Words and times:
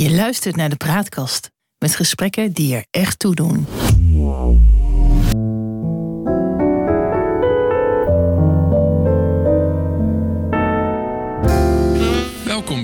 Je 0.00 0.10
luistert 0.10 0.56
naar 0.56 0.68
de 0.68 0.76
Praatkast 0.76 1.50
met 1.78 1.94
gesprekken 1.94 2.52
die 2.52 2.74
er 2.74 2.86
echt 2.90 3.18
toe 3.18 3.34
doen. 3.34 3.66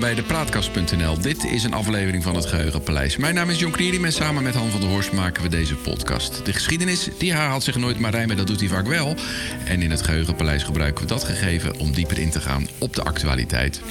Bij 0.05 0.15
de 0.15 0.23
Praatkast.nl. 0.23 1.19
Dit 1.19 1.43
is 1.43 1.63
een 1.63 1.73
aflevering 1.73 2.23
van 2.23 2.35
het 2.35 2.45
Geheugenpaleis. 2.45 3.17
Mijn 3.17 3.35
naam 3.35 3.49
is 3.49 3.59
Jon 3.59 3.71
Knieriem 3.71 4.05
en 4.05 4.11
samen 4.13 4.43
met 4.43 4.55
Han 4.55 4.69
van 4.69 4.79
der 4.79 4.89
Horst 4.89 5.11
maken 5.11 5.43
we 5.43 5.49
deze 5.49 5.75
podcast. 5.75 6.45
De 6.45 6.53
geschiedenis, 6.53 7.09
die 7.17 7.31
herhaalt 7.31 7.63
zich 7.63 7.75
nooit, 7.75 7.99
maar 7.99 8.11
rijmen, 8.11 8.37
dat 8.37 8.47
doet 8.47 8.59
hij 8.59 8.69
vaak 8.69 8.87
wel. 8.87 9.15
En 9.63 9.81
in 9.81 9.91
het 9.91 10.01
Geheugenpaleis 10.01 10.63
gebruiken 10.63 11.03
we 11.03 11.09
dat 11.09 11.23
gegeven 11.23 11.79
om 11.79 11.93
dieper 11.93 12.19
in 12.19 12.29
te 12.29 12.41
gaan 12.41 12.67
op 12.77 12.95
de 12.95 13.03
actualiteit. 13.03 13.81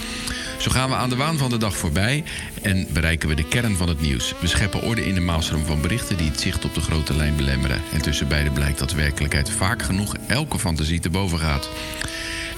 Zo 0.59 0.71
gaan 0.71 0.89
we 0.89 0.95
aan 0.95 1.09
de 1.09 1.17
waan 1.17 1.39
van 1.39 1.51
de 1.51 1.59
dag 1.59 1.77
voorbij 1.77 2.25
en 2.63 2.87
bereiken 2.93 3.29
we 3.29 3.35
de 3.35 3.49
kern 3.49 3.77
van 3.77 3.89
het 3.89 4.01
nieuws. 4.01 4.35
We 4.41 4.47
scheppen 4.47 4.83
orde 4.83 5.07
in 5.07 5.15
de 5.15 5.21
maalstroom 5.21 5.65
van 5.65 5.81
berichten 5.81 6.17
die 6.17 6.31
het 6.31 6.41
zicht 6.41 6.65
op 6.65 6.75
de 6.75 6.81
grote 6.81 7.17
lijn 7.17 7.37
belemmeren. 7.37 7.83
En 7.93 8.03
tussen 8.03 8.29
beiden 8.29 8.53
blijkt 8.53 8.79
dat 8.79 8.93
werkelijkheid 8.93 9.51
vaak 9.51 9.83
genoeg 9.83 10.15
elke 10.27 10.59
fantasie 10.59 11.01
te 11.01 11.11
boven 11.11 11.39
gaat. 11.39 11.69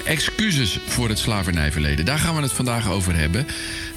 Excuses 0.07 0.79
voor 0.87 1.09
het 1.09 1.19
slavernijverleden. 1.19 2.05
Daar 2.05 2.19
gaan 2.19 2.37
we 2.37 2.43
het 2.43 2.53
vandaag 2.53 2.91
over 2.91 3.17
hebben. 3.17 3.47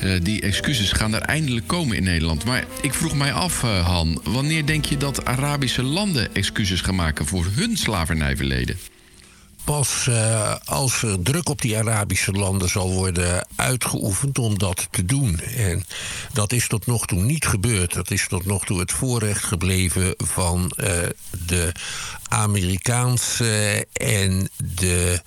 Uh, 0.03 0.19
die 0.21 0.41
excuses 0.41 0.91
gaan 0.91 1.13
er 1.13 1.21
eindelijk 1.21 1.67
komen 1.67 1.97
in 1.97 2.03
Nederland. 2.03 2.45
Maar 2.45 2.65
ik 2.81 2.93
vroeg 2.93 3.15
mij 3.15 3.33
af, 3.33 3.63
uh, 3.63 3.85
Han, 3.85 4.21
wanneer 4.23 4.65
denk 4.65 4.85
je 4.85 4.97
dat 4.97 5.25
Arabische 5.25 5.83
landen 5.83 6.35
excuses 6.35 6.81
gaan 6.81 6.95
maken 6.95 7.25
voor 7.25 7.45
hun 7.55 7.77
slavernijverleden? 7.77 8.79
Pas 9.63 10.05
uh, 10.09 10.55
als 10.65 11.01
er 11.03 11.21
druk 11.21 11.49
op 11.49 11.61
die 11.61 11.77
Arabische 11.77 12.31
landen 12.31 12.69
zal 12.69 12.91
worden 12.91 13.47
uitgeoefend 13.55 14.39
om 14.39 14.57
dat 14.57 14.87
te 14.91 15.05
doen. 15.05 15.39
En 15.39 15.83
dat 16.33 16.53
is 16.53 16.67
tot 16.67 16.85
nog 16.85 17.05
toe 17.05 17.21
niet 17.21 17.45
gebeurd. 17.45 17.93
Dat 17.93 18.11
is 18.11 18.27
tot 18.27 18.45
nog 18.45 18.65
toe 18.65 18.79
het 18.79 18.91
voorrecht 18.91 19.43
gebleven 19.43 20.13
van 20.17 20.71
de 21.45 21.71
Amerikaanse 22.27 23.85
en 23.93 24.49
de 24.57 25.21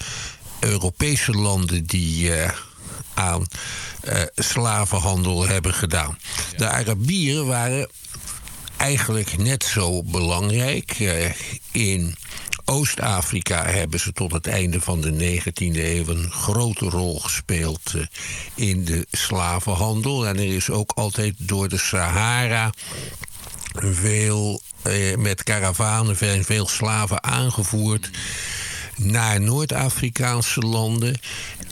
Europese 0.65 1.33
landen 1.33 1.87
die 1.87 2.29
uh, 2.29 2.51
aan 3.15 3.47
uh, 4.05 4.23
slavenhandel 4.35 5.47
hebben 5.47 5.75
gedaan. 5.75 6.19
De 6.57 6.69
Arabieren 6.69 7.47
waren 7.47 7.89
eigenlijk 8.77 9.39
net 9.39 9.65
zo 9.65 10.03
belangrijk. 10.03 10.99
Uh, 10.99 11.31
in 11.71 12.15
Oost-Afrika 12.65 13.67
hebben 13.67 14.01
ze 14.01 14.13
tot 14.13 14.33
het 14.33 14.47
einde 14.47 14.81
van 14.81 15.01
de 15.01 15.41
19e 15.41 15.77
eeuw 15.77 16.07
een 16.07 16.31
grote 16.31 16.89
rol 16.89 17.21
gespeeld 17.21 17.95
in 18.55 18.85
de 18.85 19.07
slavenhandel. 19.11 20.27
En 20.27 20.37
er 20.37 20.55
is 20.55 20.71
ook 20.71 20.93
altijd 20.95 21.35
door 21.39 21.69
de 21.69 21.79
Sahara 21.79 22.73
veel 23.79 24.63
met 25.19 25.43
karavanen 25.43 26.17
veel 26.45 26.69
slaven 26.69 27.23
aangevoerd 27.23 28.11
naar 29.05 29.41
Noord-Afrikaanse 29.41 30.61
landen. 30.61 31.21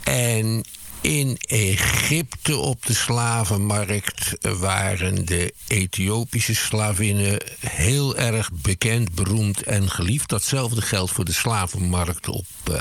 En 0.05 0.65
in 1.01 1.37
Egypte 1.41 2.57
op 2.57 2.87
de 2.87 2.95
slavenmarkt 2.95 4.37
waren 4.59 5.27
de 5.27 5.55
Ethiopische 5.67 6.55
slavinnen 6.55 7.43
heel 7.61 8.17
erg 8.17 8.51
bekend, 8.53 9.15
beroemd 9.15 9.63
en 9.63 9.91
geliefd. 9.91 10.29
Datzelfde 10.29 10.83
geldt 10.83 11.13
voor 11.13 11.25
de 11.25 11.33
slavenmarkt 11.33 12.29
op, 12.29 12.47
uh, 12.71 12.81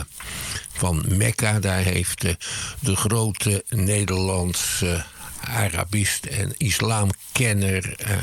van 0.74 1.06
Mekka. 1.08 1.60
Daar 1.60 1.84
heeft 1.84 2.26
de 2.80 2.96
grote 2.96 3.64
Nederlandse 3.70 5.06
Arabist 5.40 6.26
en 6.26 6.54
islamkenner 6.58 7.96
uh, 8.08 8.18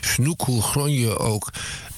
Snoek 0.00 0.46
Gronje 0.60 1.18
ook 1.18 1.52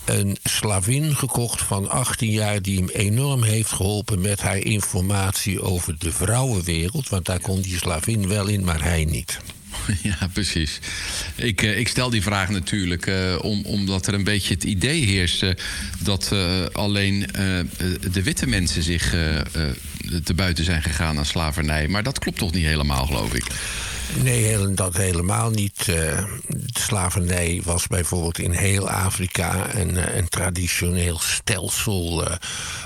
een 0.05 0.37
slavin 0.43 1.17
gekocht 1.17 1.63
van 1.63 1.91
18 1.91 2.31
jaar 2.31 2.63
die 2.63 2.79
hem 2.79 2.89
enorm 2.89 3.43
heeft 3.43 3.73
geholpen 3.73 4.21
met 4.21 4.41
haar 4.41 4.59
informatie 4.59 5.63
over 5.63 5.99
de 5.99 6.13
vrouwenwereld. 6.13 7.09
Want 7.09 7.27
daar 7.27 7.41
kon 7.41 7.61
die 7.61 7.77
slavin 7.77 8.29
wel 8.29 8.47
in, 8.47 8.65
maar 8.65 8.83
hij 8.83 9.05
niet. 9.05 9.39
Ja, 10.03 10.29
precies. 10.33 10.79
Ik, 11.35 11.63
ik 11.63 11.89
stel 11.89 12.11
die 12.11 12.23
vraag 12.23 12.49
natuurlijk 12.49 13.11
om, 13.41 13.65
omdat 13.65 14.07
er 14.07 14.15
een 14.15 14.25
beetje 14.25 14.55
het 14.55 14.65
idee 14.65 15.05
heerst 15.05 15.45
dat 15.99 16.31
uh, 16.33 16.65
alleen 16.73 17.27
de 18.13 18.23
witte 18.23 18.47
mensen 18.47 18.83
zich 18.83 19.11
te 20.25 20.35
buiten 20.35 20.65
zijn 20.65 20.83
gegaan 20.83 21.19
aan 21.19 21.27
slavernij. 21.27 21.89
Maar 21.89 22.03
dat 22.03 22.19
klopt 22.19 22.39
toch 22.39 22.53
niet 22.53 22.65
helemaal, 22.65 23.07
geloof 23.07 23.35
ik? 23.35 23.45
Nee, 24.21 24.75
dat 24.75 24.97
helemaal 24.97 25.51
niet. 25.51 25.85
De 25.85 26.27
slavernij 26.73 27.61
was 27.65 27.87
bijvoorbeeld 27.87 28.39
in 28.39 28.51
heel 28.51 28.91
Afrika 28.91 29.75
een, 29.75 30.17
een 30.17 30.29
traditioneel 30.29 31.19
stelsel. 31.19 32.25
Uh, 32.29 32.35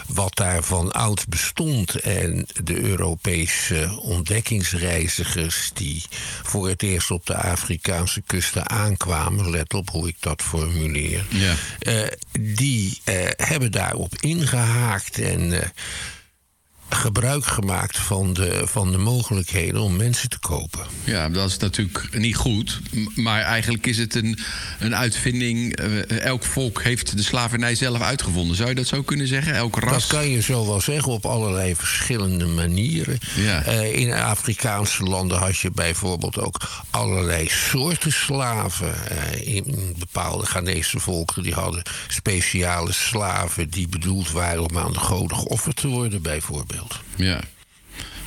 wat 0.06 0.36
daar 0.36 0.62
van 0.62 0.92
oud 0.92 1.28
bestond. 1.28 1.94
En 2.00 2.46
de 2.64 2.80
Europese 2.80 3.98
ontdekkingsreizigers 4.02 5.70
die 5.74 6.02
voor 6.42 6.68
het 6.68 6.82
eerst 6.82 7.10
op 7.10 7.26
de 7.26 7.36
Afrikaanse 7.36 8.22
kusten 8.26 8.70
aankwamen, 8.70 9.50
let 9.50 9.74
op 9.74 9.90
hoe 9.90 10.08
ik 10.08 10.16
dat 10.20 10.42
formuleer, 10.42 11.24
ja. 11.28 11.54
die 12.40 13.00
hebben 13.36 13.72
daarop 13.72 14.12
ingehaakt 14.20 15.18
en 15.18 15.72
gebruik 16.88 17.46
gemaakt 17.46 17.98
van 17.98 18.32
de, 18.32 18.62
van 18.64 18.92
de 18.92 18.98
mogelijkheden 18.98 19.80
om 19.80 19.96
mensen 19.96 20.28
te 20.28 20.38
kopen. 20.38 20.86
Ja, 21.04 21.28
dat 21.28 21.48
is 21.48 21.56
natuurlijk 21.56 22.18
niet 22.18 22.36
goed. 22.36 22.80
Maar 23.14 23.42
eigenlijk 23.42 23.86
is 23.86 23.98
het 23.98 24.14
een, 24.14 24.38
een 24.78 24.96
uitvinding. 24.96 25.80
Uh, 25.80 26.20
elk 26.20 26.44
volk 26.44 26.82
heeft 26.82 27.16
de 27.16 27.22
slavernij 27.22 27.74
zelf 27.74 28.00
uitgevonden. 28.00 28.56
Zou 28.56 28.68
je 28.68 28.74
dat 28.74 28.86
zo 28.86 29.02
kunnen 29.02 29.26
zeggen? 29.26 29.54
Elk 29.54 29.78
ras? 29.78 30.08
Dat 30.08 30.18
kan 30.18 30.28
je 30.28 30.42
zo 30.42 30.66
wel 30.66 30.80
zeggen 30.80 31.12
op 31.12 31.26
allerlei 31.26 31.76
verschillende 31.76 32.46
manieren. 32.46 33.18
Ja. 33.36 33.66
Uh, 33.66 33.94
in 33.98 34.12
Afrikaanse 34.12 35.02
landen 35.02 35.38
had 35.38 35.58
je 35.58 35.70
bijvoorbeeld 35.70 36.38
ook 36.38 36.60
allerlei 36.90 37.48
soorten 37.48 38.12
slaven. 38.12 38.94
Uh, 39.12 39.54
in 39.54 39.94
bepaalde 39.98 40.46
Ghanese 40.46 40.98
volken 40.98 41.42
die 41.42 41.54
hadden 41.54 41.82
speciale 42.08 42.92
slaven 42.92 43.70
die 43.70 43.88
bedoeld 43.88 44.30
waren 44.30 44.62
om 44.62 44.78
aan 44.78 44.92
de 44.92 44.98
goden 44.98 45.36
geofferd 45.36 45.76
te 45.76 45.88
worden, 45.88 46.22
bijvoorbeeld. 46.22 46.75
Ja. 47.16 47.40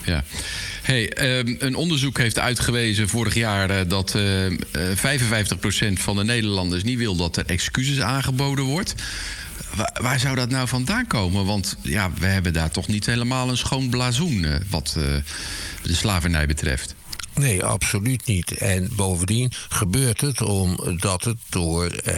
Ja. 0.05 0.23
Hey, 0.81 1.37
um, 1.39 1.55
een 1.59 1.75
onderzoek 1.75 2.17
heeft 2.17 2.39
uitgewezen 2.39 3.09
vorig 3.09 3.33
jaar 3.33 3.69
uh, 3.69 3.77
dat 3.87 4.15
uh, 4.15 4.45
uh, 4.45 4.57
55% 4.57 5.93
van 5.93 6.15
de 6.15 6.23
Nederlanders 6.23 6.83
niet 6.83 6.97
wil 6.97 7.15
dat 7.15 7.37
er 7.37 7.45
excuses 7.45 8.01
aangeboden 8.01 8.65
wordt. 8.65 8.95
Waar, 9.93 10.19
zou 10.19 10.35
dat 10.35 10.49
nou 10.49 10.67
vandaan 10.67 11.07
komen? 11.07 11.45
Want 11.45 11.77
ja, 11.81 12.11
we 12.19 12.25
hebben 12.25 12.53
daar 12.53 12.71
toch 12.71 12.87
niet 12.87 13.05
helemaal 13.05 13.49
een 13.49 13.57
schoon 13.57 13.89
blazoen 13.89 14.45
wat 14.69 14.97
de 15.83 15.95
slavernij 15.95 16.45
betreft. 16.45 16.95
Nee, 17.39 17.63
absoluut 17.63 18.25
niet. 18.25 18.51
En 18.51 18.89
bovendien 18.95 19.51
gebeurt 19.69 20.21
het 20.21 20.41
omdat 20.41 21.23
het 21.23 21.37
door 21.49 21.85
uh, 21.85 22.13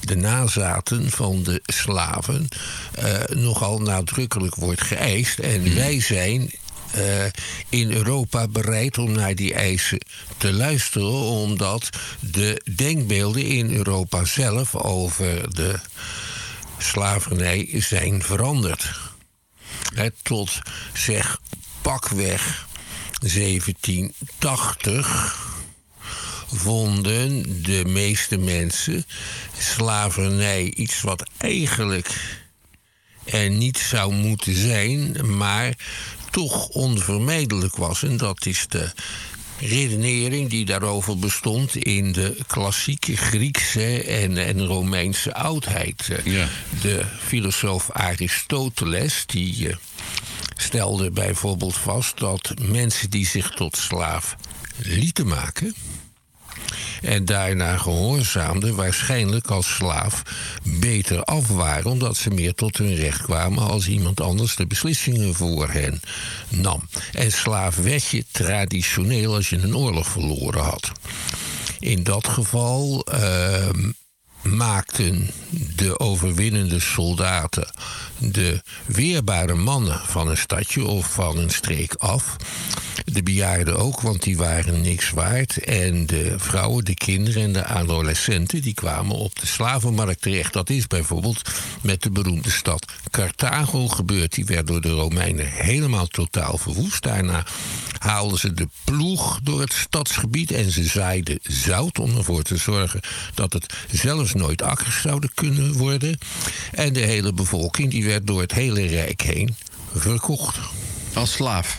de 0.00 0.16
nazaten 0.16 1.10
van 1.10 1.42
de 1.42 1.62
slaven 1.62 2.48
uh, 2.98 3.14
nogal 3.28 3.78
nadrukkelijk 3.78 4.54
wordt 4.54 4.82
geëist. 4.82 5.38
En 5.38 5.60
mm. 5.60 5.74
wij 5.74 6.00
zijn 6.00 6.50
uh, 6.96 7.24
in 7.68 7.92
Europa 7.92 8.48
bereid 8.48 8.98
om 8.98 9.12
naar 9.12 9.34
die 9.34 9.54
eisen 9.54 10.00
te 10.36 10.52
luisteren, 10.52 11.20
omdat 11.20 11.88
de 12.20 12.62
denkbeelden 12.76 13.44
in 13.46 13.74
Europa 13.74 14.24
zelf 14.24 14.74
over 14.74 15.54
de 15.54 15.78
slavernij 16.78 17.68
zijn 17.72 18.22
veranderd. 18.22 18.90
He, 19.94 20.08
tot 20.22 20.58
zeg 20.92 21.38
pakweg 21.82 22.66
1780 23.32 25.52
vonden 26.52 27.62
de 27.62 27.84
meeste 27.86 28.36
mensen 28.36 29.04
slavernij 29.58 30.72
iets 30.76 31.00
wat 31.00 31.28
eigenlijk 31.38 32.40
er 33.24 33.50
niet 33.50 33.78
zou 33.78 34.12
moeten 34.12 34.54
zijn, 34.54 35.16
maar 35.36 35.74
toch 36.30 36.68
onvermijdelijk 36.68 37.76
was. 37.76 38.02
En 38.02 38.16
dat 38.16 38.46
is 38.46 38.66
de 38.68 38.92
redenering 39.60 40.50
die 40.50 40.64
daarover 40.64 41.18
bestond 41.18 41.76
in 41.76 42.12
de 42.12 42.36
klassieke 42.46 43.16
Griekse 43.16 44.02
en, 44.02 44.36
en 44.36 44.66
Romeinse 44.66 45.34
oudheid. 45.34 46.08
Ja. 46.24 46.48
De 46.82 47.04
filosoof 47.26 47.90
Aristoteles, 47.90 49.22
die 49.26 49.68
eh, 49.68 49.76
stelde 50.56 51.10
bijvoorbeeld 51.10 51.76
vast 51.76 52.18
dat 52.18 52.54
mensen 52.60 53.10
die 53.10 53.26
zich 53.26 53.50
tot 53.50 53.76
slaaf 53.76 54.36
lieten 54.76 55.26
maken 55.26 55.74
en 57.02 57.24
daarna 57.24 57.76
gehoorzaamden, 57.76 58.74
waarschijnlijk 58.74 59.46
als 59.46 59.74
slaaf 59.74 60.22
beter 60.62 61.24
af 61.24 61.48
waren, 61.48 61.90
omdat 61.90 62.16
ze 62.16 62.30
meer 62.30 62.54
tot 62.54 62.76
hun 62.76 62.94
recht 62.94 63.22
kwamen 63.22 63.62
als 63.68 63.88
iemand 63.88 64.20
anders 64.20 64.56
de 64.56 64.66
beslissingen 64.66 65.34
voor 65.34 65.70
hen 65.70 66.00
nam. 66.48 66.88
En 67.12 67.32
slaaf 67.32 67.76
werd 67.76 68.06
je 68.06 68.24
traditioneel 68.30 69.34
als 69.34 69.48
je 69.48 69.56
een 69.56 69.76
oorlog 69.76 70.08
verloren 70.08 70.62
had. 70.62 70.92
In 71.78 72.02
dat 72.02 72.28
geval 72.28 73.04
ehm, 73.04 73.90
maakten 74.44 75.30
de 75.76 75.98
overwinnende 75.98 76.80
soldaten 76.80 77.70
de 78.18 78.62
weerbare 78.86 79.54
mannen 79.54 80.00
van 80.04 80.28
een 80.28 80.36
stadje 80.36 80.84
of 80.84 81.12
van 81.12 81.38
een 81.38 81.50
streek 81.50 81.94
af. 81.94 82.36
De 83.04 83.22
bejaarden 83.22 83.76
ook, 83.76 84.00
want 84.00 84.22
die 84.22 84.36
waren 84.36 84.80
niks 84.80 85.10
waard. 85.10 85.58
En 85.58 86.06
de 86.06 86.34
vrouwen, 86.36 86.84
de 86.84 86.94
kinderen 86.94 87.42
en 87.42 87.52
de 87.52 87.64
adolescenten... 87.64 88.62
die 88.62 88.74
kwamen 88.74 89.16
op 89.16 89.40
de 89.40 89.46
slavenmarkt 89.46 90.22
terecht. 90.22 90.52
Dat 90.52 90.70
is 90.70 90.86
bijvoorbeeld 90.86 91.50
met 91.82 92.02
de 92.02 92.10
beroemde 92.10 92.50
stad 92.50 92.92
Carthago 93.10 93.88
gebeurd. 93.88 94.34
Die 94.34 94.44
werd 94.44 94.66
door 94.66 94.80
de 94.80 94.90
Romeinen 94.90 95.46
helemaal 95.46 96.06
totaal 96.06 96.58
verwoest. 96.58 97.02
Daarna 97.02 97.46
haalden 97.98 98.38
ze 98.38 98.54
de 98.54 98.68
ploeg 98.84 99.40
door 99.42 99.60
het 99.60 99.72
stadsgebied... 99.72 100.50
en 100.50 100.70
ze 100.70 100.84
zaaiden 100.84 101.38
zout 101.42 101.98
om 101.98 102.16
ervoor 102.16 102.42
te 102.42 102.56
zorgen... 102.56 103.00
dat 103.34 103.52
het 103.52 103.74
zelfs 103.90 104.34
nooit 104.34 104.62
akkers 104.62 105.00
zouden 105.00 105.30
kunnen 105.34 105.72
worden. 105.72 106.18
En 106.72 106.92
de 106.92 107.00
hele 107.00 107.32
bevolking 107.32 107.90
die 107.90 108.04
werd 108.04 108.26
door 108.26 108.40
het 108.40 108.52
hele 108.52 108.86
Rijk 108.86 109.22
heen 109.22 109.56
verkocht. 109.94 110.58
Als 111.14 111.32
slaaf? 111.32 111.78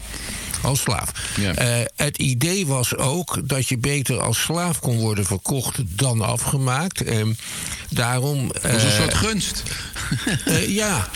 Als 0.66 0.80
slaaf. 0.80 1.12
Eh, 1.56 1.68
het 1.96 2.18
idee 2.18 2.68
was 2.68 2.96
ook 2.96 3.48
dat 3.50 3.68
je 3.68 3.78
beter 3.78 4.22
als 4.22 4.42
slaaf 4.42 4.80
kon 4.80 4.98
worden 4.98 5.26
verkocht 5.26 5.78
dan 5.88 6.22
afgemaakt. 6.22 7.04
En 7.04 7.38
daarom. 7.90 8.48
Dat 8.48 8.62
was 8.62 8.84
een 8.84 8.90
uh, 8.90 8.96
soort 8.96 9.14
gunst. 9.14 9.64
Uh, 10.48 10.70
ja. 10.70 11.08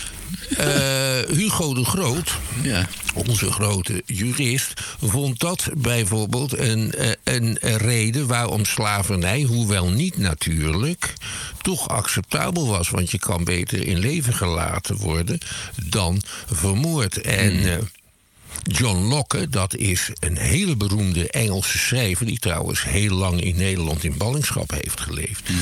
Hugo 1.28 1.74
de 1.74 1.84
Groot, 1.84 2.38
ja. 2.62 2.88
onze 3.14 3.52
grote 3.52 4.02
jurist, 4.06 4.80
vond 5.02 5.40
dat 5.40 5.68
bijvoorbeeld 5.76 6.58
een, 6.58 6.94
een 7.24 7.58
reden 7.62 8.26
waarom 8.26 8.64
slavernij, 8.64 9.42
hoewel 9.42 9.88
niet 9.88 10.18
natuurlijk, 10.18 11.12
toch 11.62 11.88
acceptabel 11.88 12.66
was. 12.66 12.90
Want 12.90 13.10
je 13.10 13.18
kan 13.18 13.44
beter 13.44 13.86
in 13.86 13.98
leven 13.98 14.34
gelaten 14.34 14.96
worden 14.96 15.38
dan 15.84 16.22
vermoord. 16.46 17.20
En. 17.20 17.56
Mm. 17.56 17.88
John 18.62 18.98
Locke, 19.08 19.48
dat 19.48 19.74
is 19.74 20.10
een 20.18 20.36
hele 20.36 20.76
beroemde 20.76 21.30
Engelse 21.30 21.78
schrijver... 21.78 22.26
die 22.26 22.38
trouwens 22.38 22.84
heel 22.84 23.14
lang 23.14 23.40
in 23.40 23.56
Nederland 23.56 24.04
in 24.04 24.16
ballingschap 24.16 24.70
heeft 24.70 25.00
geleefd. 25.00 25.48
Mhm. 25.48 25.58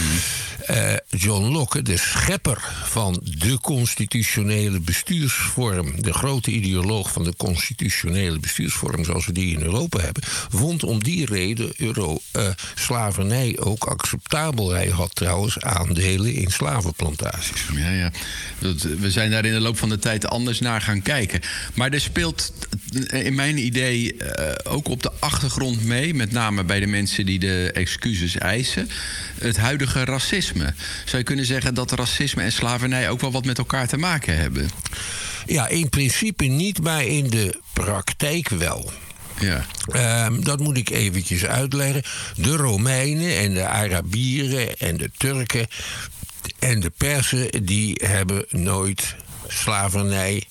Eh, 0.69 0.95
John 1.09 1.45
Locke, 1.45 1.83
de 1.83 1.97
schepper 1.97 2.59
van 2.85 3.21
de 3.25 3.59
constitutionele 3.61 4.81
bestuursvorm... 4.81 6.03
de 6.03 6.13
grote 6.13 6.51
ideoloog 6.51 7.13
van 7.13 7.25
de 7.25 7.37
constitutionele 7.37 8.39
bestuursvorm... 8.39 9.05
zoals 9.05 9.27
we 9.27 9.33
die 9.33 9.57
in 9.57 9.63
Europa 9.63 10.01
hebben... 10.01 10.23
vond 10.49 10.85
om 10.85 11.03
die 11.03 11.27
reden 11.27 11.73
euro, 11.77 12.21
uh, 12.37 12.49
slavernij 12.75 13.59
ook 13.59 13.85
acceptabel. 13.85 14.71
Hij 14.71 14.89
had 14.89 15.15
trouwens 15.15 15.61
aandelen 15.61 16.35
in 16.35 16.51
slavenplantages. 16.51 17.63
Ja, 17.75 17.91
ja. 17.91 18.11
We 18.99 19.11
zijn 19.11 19.31
daar 19.31 19.45
in 19.45 19.53
de 19.53 19.61
loop 19.61 19.79
van 19.79 19.89
de 19.89 19.99
tijd 19.99 20.27
anders 20.27 20.61
naar 20.61 20.81
gaan 20.81 21.03
kijken. 21.03 21.41
Maar 21.75 21.93
er 21.93 22.01
speelt 22.01 22.53
in 23.09 23.35
mijn 23.35 23.59
idee 23.59 24.17
ook 24.65 24.89
op 24.89 25.03
de 25.03 25.13
achtergrond 25.19 25.85
mee, 25.85 26.15
met 26.15 26.33
name 26.33 26.65
bij 26.65 26.81
de 26.81 26.87
mensen 26.87 27.27
die 27.27 27.39
de 27.39 27.71
excuses 27.73 28.37
eisen, 28.39 28.89
het 29.39 29.57
huidige 29.57 30.05
racisme. 30.05 30.58
Zou 31.05 31.19
je 31.19 31.23
kunnen 31.23 31.45
zeggen 31.45 31.75
dat 31.75 31.93
racisme 31.93 32.43
en 32.43 32.53
slavernij 32.53 33.11
ook 33.11 33.21
wel 33.21 33.33
wat 33.33 33.45
met 33.45 33.59
elkaar 33.59 33.89
te 33.89 33.97
maken 33.97 34.37
hebben? 34.37 34.71
Ja, 35.47 35.69
in 35.69 35.89
principe 35.89 36.45
niet, 36.45 36.83
maar 36.83 37.05
in 37.05 37.31
de 37.31 37.61
praktijk 37.73 38.49
wel. 38.49 38.93
Ja. 39.41 39.67
Uh, 39.95 40.41
dat 40.41 40.61
moet 40.61 40.77
ik 40.77 40.91
eventjes 40.91 41.45
uitleggen. 41.45 42.03
De 42.37 42.57
Romeinen 42.57 43.39
en 43.39 43.55
de 43.55 43.67
Arabieren 43.67 44.79
en 44.79 44.97
de 44.97 45.11
Turken 45.17 45.67
en 46.59 46.81
de 46.81 46.91
Persen... 46.91 47.65
die 47.65 48.01
hebben 48.05 48.45
nooit 48.49 49.17
slavernij 49.49 50.45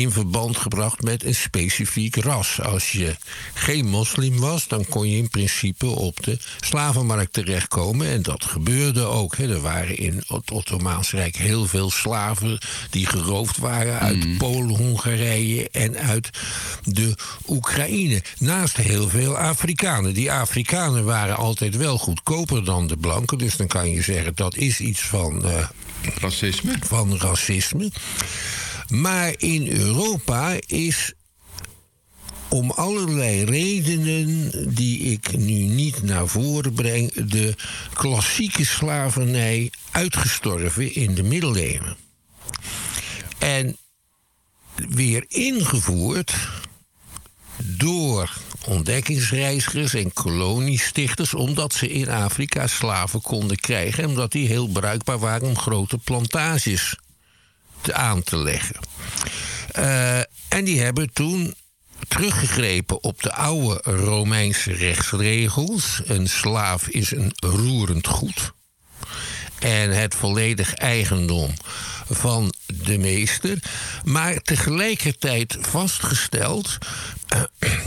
in 0.00 0.10
verband 0.10 0.56
gebracht 0.56 1.02
met 1.02 1.24
een 1.24 1.34
specifiek 1.34 2.16
ras. 2.16 2.60
Als 2.60 2.92
je 2.92 3.16
geen 3.54 3.86
moslim 3.86 4.38
was, 4.38 4.68
dan 4.68 4.86
kon 4.88 5.08
je 5.10 5.16
in 5.16 5.28
principe 5.28 5.86
op 5.86 6.24
de 6.24 6.38
slavenmarkt 6.60 7.32
terechtkomen. 7.32 8.06
En 8.06 8.22
dat 8.22 8.44
gebeurde 8.44 9.02
ook. 9.02 9.36
Hè. 9.36 9.54
Er 9.54 9.60
waren 9.60 9.96
in 9.96 10.22
het 10.26 10.50
Ottomaans 10.50 11.10
Rijk 11.10 11.36
heel 11.36 11.66
veel 11.66 11.90
slaven 11.90 12.58
die 12.90 13.06
geroofd 13.06 13.58
waren 13.58 13.98
uit 13.98 14.24
mm. 14.24 14.36
Polen, 14.36 14.76
Hongarije 14.76 15.68
en 15.70 15.98
uit 15.98 16.30
de 16.84 17.14
Oekraïne. 17.48 18.22
Naast 18.38 18.76
heel 18.76 19.08
veel 19.08 19.36
Afrikanen. 19.38 20.14
Die 20.14 20.32
Afrikanen 20.32 21.04
waren 21.04 21.36
altijd 21.36 21.76
wel 21.76 21.98
goedkoper 21.98 22.64
dan 22.64 22.86
de 22.86 22.96
blanken. 22.96 23.38
Dus 23.38 23.56
dan 23.56 23.66
kan 23.66 23.90
je 23.90 24.02
zeggen 24.02 24.32
dat 24.34 24.56
is 24.56 24.80
iets 24.80 25.00
van. 25.00 25.42
Uh, 25.44 25.68
racisme. 26.20 26.74
Van 26.80 27.18
racisme. 27.18 27.90
Maar 28.90 29.34
in 29.36 29.68
Europa 29.68 30.56
is 30.66 31.12
om 32.48 32.70
allerlei 32.70 33.44
redenen 33.44 34.50
die 34.74 34.98
ik 34.98 35.36
nu 35.36 35.54
niet 35.54 36.02
naar 36.02 36.28
voren 36.28 36.72
breng, 36.72 37.12
de 37.12 37.54
klassieke 37.92 38.64
slavernij 38.64 39.72
uitgestorven 39.90 40.94
in 40.94 41.14
de 41.14 41.22
middeleeuwen. 41.22 41.96
En 43.38 43.76
weer 44.74 45.24
ingevoerd 45.28 46.34
door 47.64 48.32
ontdekkingsreizigers 48.66 49.94
en 49.94 50.12
koloniestichters, 50.12 51.34
omdat 51.34 51.72
ze 51.74 51.88
in 51.88 52.08
Afrika 52.08 52.66
slaven 52.66 53.20
konden 53.20 53.56
krijgen 53.56 54.02
en 54.02 54.08
omdat 54.08 54.32
die 54.32 54.46
heel 54.46 54.68
bruikbaar 54.68 55.18
waren 55.18 55.48
om 55.48 55.58
grote 55.58 55.98
plantages 55.98 56.96
aan 57.88 58.22
te 58.22 58.36
leggen. 58.36 58.76
Uh, 59.78 60.18
en 60.48 60.64
die 60.64 60.80
hebben 60.80 61.12
toen 61.12 61.54
teruggegrepen 62.08 63.02
op 63.02 63.22
de 63.22 63.32
oude 63.32 63.80
Romeinse 63.84 64.72
rechtsregels. 64.72 66.02
Een 66.04 66.28
slaaf 66.28 66.88
is 66.88 67.10
een 67.10 67.32
roerend 67.36 68.06
goed. 68.06 68.52
En 69.58 69.90
het 69.90 70.14
volledig 70.14 70.74
eigendom 70.74 71.54
van 72.10 72.54
de 72.66 72.98
meester. 72.98 73.58
Maar 74.04 74.40
tegelijkertijd 74.42 75.56
vastgesteld 75.60 76.78
uh, 77.34 77.42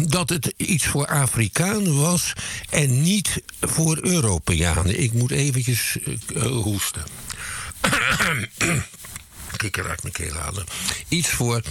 dat 0.08 0.30
het 0.30 0.54
iets 0.58 0.86
voor 0.86 1.08
Afrikanen 1.08 2.02
was 2.02 2.34
en 2.70 3.02
niet 3.02 3.44
voor 3.62 3.98
Europeanen. 4.02 5.02
Ik 5.02 5.14
moet 5.14 5.32
eventjes 5.32 5.98
uh, 6.34 6.44
hoesten 6.44 7.04
kikker 9.58 9.90
uit 9.90 10.02
mijn 10.04 10.14
keel 10.14 10.34
halen. 10.34 10.66
Iets 11.08 11.30
voor 11.30 11.62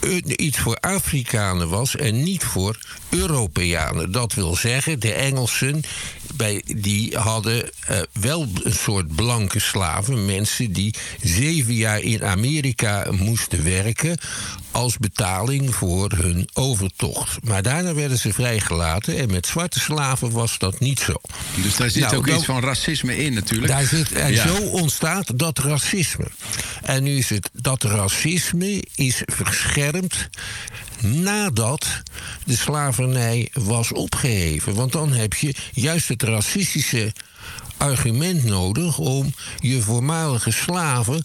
eh, 0.00 0.16
iets 0.36 0.58
voor 0.58 0.76
Afrikanen 0.76 1.68
was 1.68 1.96
en 1.96 2.22
niet 2.22 2.44
voor 2.44 2.78
Europeanen. 3.08 4.12
Dat 4.12 4.34
wil 4.34 4.56
zeggen, 4.56 5.00
de 5.00 5.12
Engelsen 5.12 5.82
bij, 6.34 6.62
die 6.76 7.16
hadden 7.16 7.70
uh, 7.90 7.98
wel 8.12 8.48
een 8.62 8.74
soort 8.74 9.14
blanke 9.14 9.60
slaven. 9.60 10.26
Mensen 10.26 10.72
die 10.72 10.94
zeven 11.22 11.74
jaar 11.74 12.00
in 12.00 12.24
Amerika 12.24 13.06
moesten 13.10 13.64
werken 13.64 14.18
als 14.70 14.98
betaling 14.98 15.74
voor 15.74 16.12
hun 16.12 16.48
overtocht. 16.52 17.44
Maar 17.44 17.62
daarna 17.62 17.94
werden 17.94 18.18
ze 18.18 18.32
vrijgelaten 18.32 19.18
en 19.18 19.30
met 19.30 19.46
zwarte 19.46 19.80
slaven 19.80 20.30
was 20.30 20.58
dat 20.58 20.80
niet 20.80 21.00
zo. 21.00 21.14
Dus 21.62 21.76
daar 21.76 21.90
zit 21.90 22.02
nou, 22.02 22.16
ook 22.16 22.28
iets 22.28 22.44
van 22.44 22.60
racisme 22.60 23.16
in 23.16 23.34
natuurlijk. 23.34 23.72
Daar 23.72 23.86
zit, 23.86 24.12
en 24.12 24.36
zo 24.36 24.56
ontstaat 24.56 25.38
dat 25.38 25.58
racisme. 25.58 26.26
En 26.82 27.02
nu 27.02 27.16
is 27.16 27.28
het 27.28 27.50
dat 27.52 27.82
racisme 27.82 28.82
is 28.94 29.22
verscherpt 29.26 30.28
nadat 31.02 32.02
de 32.44 32.56
slavernij 32.56 33.48
was 33.52 33.92
opgeheven. 33.92 34.74
Want 34.74 34.92
dan 34.92 35.12
heb 35.12 35.34
je 35.34 35.54
juist 35.72 36.08
het 36.08 36.22
racistische 36.22 37.12
argument 37.76 38.44
nodig 38.44 38.98
om 38.98 39.34
je 39.58 39.80
voormalige 39.80 40.50
slaven 40.50 41.22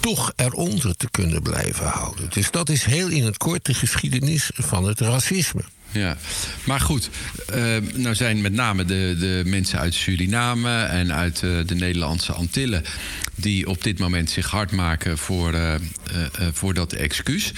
toch 0.00 0.32
eronder 0.36 0.96
te 0.96 1.10
kunnen 1.10 1.42
blijven 1.42 1.86
houden. 1.86 2.30
Dus 2.30 2.50
dat 2.50 2.68
is 2.68 2.84
heel 2.84 3.08
in 3.08 3.24
het 3.24 3.36
kort 3.36 3.64
de 3.64 3.74
geschiedenis 3.74 4.50
van 4.54 4.84
het 4.84 5.00
racisme. 5.00 5.62
Ja, 5.92 6.16
maar 6.64 6.80
goed, 6.80 7.10
uh, 7.54 7.76
nou 7.94 8.14
zijn 8.14 8.40
met 8.40 8.52
name 8.52 8.84
de, 8.84 9.16
de 9.18 9.42
mensen 9.44 9.78
uit 9.78 9.94
Suriname 9.94 10.82
en 10.82 11.12
uit 11.12 11.42
uh, 11.44 11.66
de 11.66 11.74
Nederlandse 11.74 12.32
Antillen 12.32 12.84
die 13.34 13.68
op 13.68 13.82
dit 13.82 13.98
moment 13.98 14.30
zich 14.30 14.50
hard 14.50 14.70
maken 14.70 15.18
voor, 15.18 15.54
uh, 15.54 15.74
voor 16.52 16.74
dat 16.74 16.92
excuus. 16.92 17.52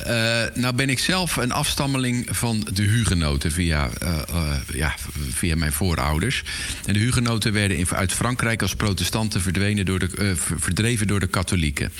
Uh, 0.00 0.42
nou 0.54 0.74
ben 0.74 0.88
ik 0.88 0.98
zelf 0.98 1.36
een 1.36 1.52
afstammeling 1.52 2.28
van 2.30 2.66
de 2.72 2.82
hugenoten 2.82 3.52
via, 3.52 3.90
uh, 4.02 4.18
uh, 4.30 4.52
ja, 4.72 4.94
via 5.30 5.56
mijn 5.56 5.72
voorouders. 5.72 6.42
En 6.86 6.92
de 6.92 6.98
hugenoten 6.98 7.52
werden 7.52 7.86
uit 7.88 8.12
Frankrijk 8.12 8.62
als 8.62 8.74
protestanten 8.74 9.40
verdwenen 9.40 9.84
door 9.84 9.98
de, 9.98 10.32
verdreven 10.36 11.06
door 11.06 11.20
de 11.20 11.26
katholieken. 11.26 11.92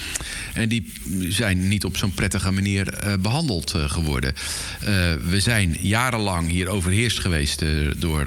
En 0.54 0.68
die 0.68 0.92
zijn 1.28 1.68
niet 1.68 1.84
op 1.84 1.96
zo'n 1.96 2.14
prettige 2.14 2.50
manier 2.50 2.94
behandeld 3.20 3.74
geworden. 3.76 4.34
we 5.28 5.40
zijn 5.40 5.76
jarenlang 5.80 6.50
hier 6.50 6.68
overheerst 6.68 7.18
geweest 7.18 7.64
door, 7.96 8.24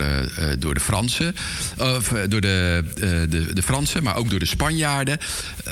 door 0.60 0.74
de 0.74 0.80
Fransen. 0.80 1.36
Of 1.78 2.08
door 2.08 2.42
de, 2.42 2.84
de, 3.30 3.54
de 3.54 3.62
Fransen, 3.62 4.04
maar 4.04 4.16
ook 4.16 4.30
door 4.30 4.40
de 4.40 4.46
Spanjaarden. 4.46 5.18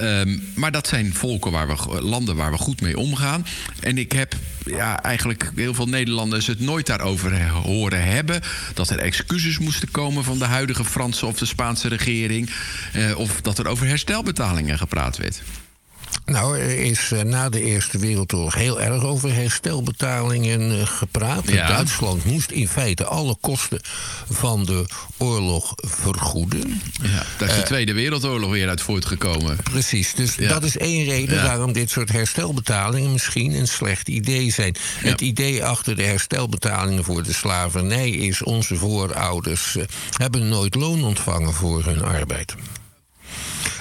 Um, 0.01 0.43
maar 0.53 0.71
dat 0.71 0.87
zijn 0.87 1.13
volken 1.13 1.51
waar 1.51 1.67
we, 1.67 2.01
landen 2.01 2.35
waar 2.35 2.51
we 2.51 2.57
goed 2.57 2.81
mee 2.81 2.97
omgaan. 2.97 3.45
En 3.85 3.97
ik 3.97 4.11
heb 4.11 4.35
ja, 4.65 5.03
eigenlijk 5.03 5.51
heel 5.55 5.73
veel 5.73 5.87
Nederlanders 5.87 6.47
het 6.47 6.59
nooit 6.59 6.85
daarover 6.85 7.47
horen 7.49 8.03
hebben. 8.03 8.41
Dat 8.73 8.89
er 8.89 8.99
excuses 8.99 9.59
moesten 9.59 9.91
komen 9.91 10.23
van 10.23 10.39
de 10.39 10.45
huidige 10.45 10.85
Franse 10.85 11.25
of 11.25 11.37
de 11.37 11.45
Spaanse 11.45 11.87
regering. 11.87 12.49
Eh, 12.93 13.17
of 13.17 13.41
dat 13.41 13.57
er 13.57 13.67
over 13.67 13.87
herstelbetalingen 13.87 14.77
gepraat 14.77 15.17
werd. 15.17 15.41
Nou, 16.25 16.59
er 16.59 16.79
is 16.79 17.11
eh, 17.11 17.21
na 17.21 17.49
de 17.49 17.61
Eerste 17.61 17.97
Wereldoorlog 17.97 18.53
heel 18.53 18.81
erg 18.81 19.03
over 19.03 19.33
herstelbetalingen 19.33 20.79
eh, 20.79 20.87
gepraat. 20.87 21.47
Duitsland 21.47 22.25
moest 22.25 22.51
in 22.51 22.67
feite 22.67 23.05
alle 23.05 23.35
kosten 23.41 23.79
van 24.29 24.65
de 24.65 24.85
oorlog 25.17 25.73
vergoeden. 25.75 26.81
Ja, 27.01 27.23
daar 27.37 27.49
is 27.49 27.55
de 27.55 27.59
uh, 27.59 27.65
Tweede 27.65 27.93
Wereldoorlog 27.93 28.51
weer 28.51 28.69
uit 28.69 28.81
voortgekomen. 28.81 29.57
Precies, 29.63 30.13
dus 30.13 30.35
dat 30.35 30.63
is 30.63 30.77
één 30.77 31.05
reden 31.05 31.43
waarom 31.43 31.73
dit 31.73 31.89
soort 31.89 32.11
herstelbetalingen 32.11 33.11
misschien 33.11 33.53
een 33.53 33.67
slecht 33.67 34.07
idee 34.07 34.51
zijn. 34.51 34.75
Het 34.97 35.21
idee 35.21 35.65
achter 35.65 35.95
de 35.95 36.03
herstelbetalingen 36.03 37.03
voor 37.03 37.23
de 37.23 37.33
slavernij 37.33 38.09
is: 38.09 38.43
onze 38.43 38.75
voorouders 38.75 39.77
hebben 40.17 40.47
nooit 40.47 40.75
loon 40.75 41.03
ontvangen 41.03 41.53
voor 41.53 41.83
hun 41.83 42.03
arbeid. 42.03 42.55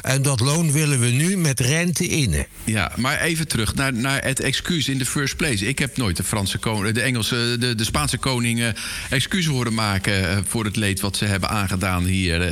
En 0.04 0.23
dat 0.23 0.40
loon 0.40 0.73
willen 0.73 1.00
we 1.00 1.06
nu 1.06 1.37
met 1.37 1.61
rente 1.61 2.08
innen. 2.08 2.46
Ja, 2.64 2.92
maar 2.96 3.20
even 3.20 3.49
terug 3.49 3.75
naar, 3.75 3.92
naar 3.92 4.25
het 4.25 4.40
excuus 4.40 4.88
in 4.88 4.99
the 4.99 5.06
first 5.06 5.37
place. 5.37 5.66
Ik 5.66 5.78
heb 5.78 5.96
nooit 5.96 6.16
de 6.16 6.25
Franse 6.25 6.58
koning, 6.58 6.94
de 6.94 7.00
Engelse, 7.00 7.56
de, 7.58 7.75
de 7.75 7.84
Spaanse 7.84 8.18
koningen 8.18 8.75
excuus 9.11 9.46
horen 9.46 9.75
maken 9.75 10.28
eh, 10.28 10.38
voor 10.46 10.64
het 10.64 10.76
leed 10.76 11.00
wat 11.00 11.16
ze 11.16 11.25
hebben 11.25 11.49
aangedaan 11.49 12.04
hier 12.04 12.46
uh, 12.46 12.50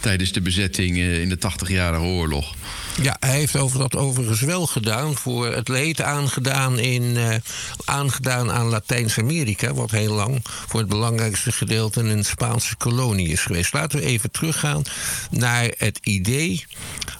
tijdens 0.00 0.32
de 0.32 0.40
bezetting 0.40 0.96
uh, 0.96 1.20
in 1.20 1.28
de 1.28 1.38
80-jarige 1.38 2.02
oorlog. 2.02 2.54
Ja, 2.96 3.16
hij 3.20 3.30
heeft 3.30 3.56
over 3.56 3.78
dat 3.78 3.96
overigens 3.96 4.40
wel 4.40 4.66
gedaan 4.66 5.16
voor 5.16 5.46
het 5.46 5.68
leed 5.68 6.00
aangedaan, 6.00 6.78
in, 6.78 7.02
uh, 7.02 7.34
aangedaan 7.84 8.52
aan 8.52 8.66
Latijns-Amerika, 8.66 9.74
wat 9.74 9.90
heel 9.90 10.14
lang 10.14 10.40
voor 10.42 10.80
het 10.80 10.88
belangrijkste 10.88 11.52
gedeelte 11.52 12.00
een 12.00 12.24
Spaanse 12.24 12.76
kolonie 12.76 13.28
is 13.28 13.40
geweest. 13.40 13.72
Laten 13.72 13.98
we 13.98 14.04
even 14.04 14.30
teruggaan 14.30 14.82
naar 15.30 15.70
het 15.78 15.98
idee 16.02 16.64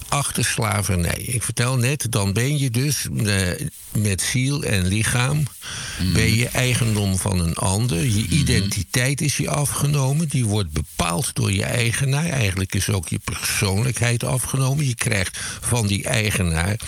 achter 0.09 0.45
slavernij. 0.45 1.23
Ik 1.27 1.43
vertel 1.43 1.77
net, 1.77 2.07
dan 2.11 2.33
ben 2.33 2.59
je 2.59 2.71
dus 2.71 3.07
uh, 3.13 3.51
met 3.99 4.23
ziel 4.23 4.63
en 4.63 4.87
lichaam... 4.87 5.45
Mm. 6.01 6.13
ben 6.13 6.35
je 6.35 6.49
eigendom 6.49 7.19
van 7.19 7.41
een 7.41 7.55
ander. 7.55 7.99
Je 7.99 8.09
mm-hmm. 8.09 8.39
identiteit 8.39 9.21
is 9.21 9.37
je 9.37 9.51
afgenomen. 9.51 10.29
Die 10.29 10.47
wordt 10.47 10.73
bepaald 10.73 11.31
door 11.35 11.53
je 11.53 11.65
eigenaar. 11.65 12.27
Eigenlijk 12.27 12.75
is 12.75 12.89
ook 12.89 13.09
je 13.09 13.21
persoonlijkheid 13.25 14.25
afgenomen. 14.25 14.87
Je 14.87 14.95
krijgt 14.95 15.39
van 15.61 15.87
die 15.87 16.05
eigenaar 16.05 16.81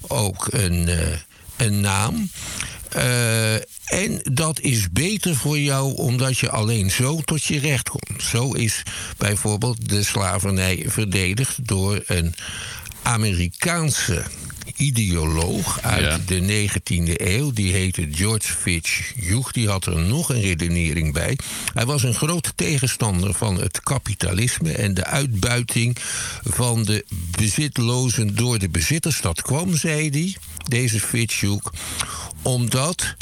ook 0.00 0.48
een, 0.50 0.88
uh, 0.88 0.96
een 1.56 1.80
naam... 1.80 2.30
Uh, 2.96 3.54
en 3.86 4.20
dat 4.32 4.60
is 4.60 4.90
beter 4.90 5.36
voor 5.36 5.58
jou 5.58 5.96
omdat 5.96 6.38
je 6.38 6.50
alleen 6.50 6.90
zo 6.90 7.20
tot 7.20 7.44
je 7.44 7.58
recht 7.58 7.88
komt. 7.88 8.22
Zo 8.22 8.52
is 8.52 8.82
bijvoorbeeld 9.16 9.88
de 9.88 10.02
slavernij 10.02 10.84
verdedigd 10.86 11.68
door 11.68 12.02
een 12.06 12.34
Amerikaanse 13.02 14.22
ideoloog 14.76 15.80
uit 15.82 16.28
de 16.28 16.68
19e 16.68 17.12
eeuw. 17.16 17.52
Die 17.52 17.72
heette 17.72 18.08
George 18.10 18.52
Fitzhugh. 18.52 19.52
Die 19.52 19.68
had 19.68 19.86
er 19.86 19.98
nog 19.98 20.28
een 20.28 20.40
redenering 20.40 21.12
bij. 21.12 21.38
Hij 21.74 21.86
was 21.86 22.02
een 22.02 22.14
grote 22.14 22.54
tegenstander 22.54 23.34
van 23.34 23.60
het 23.60 23.80
kapitalisme 23.80 24.72
en 24.72 24.94
de 24.94 25.04
uitbuiting 25.04 25.96
van 26.44 26.84
de 26.84 27.04
bezitlozen 27.10 28.34
door 28.34 28.58
de 28.58 28.68
bezitters. 28.68 29.20
Dat 29.20 29.42
kwam, 29.42 29.76
zei 29.76 30.10
hij, 30.10 30.36
deze 30.68 31.00
Fitzhugh, 31.00 31.66
omdat 32.42 33.16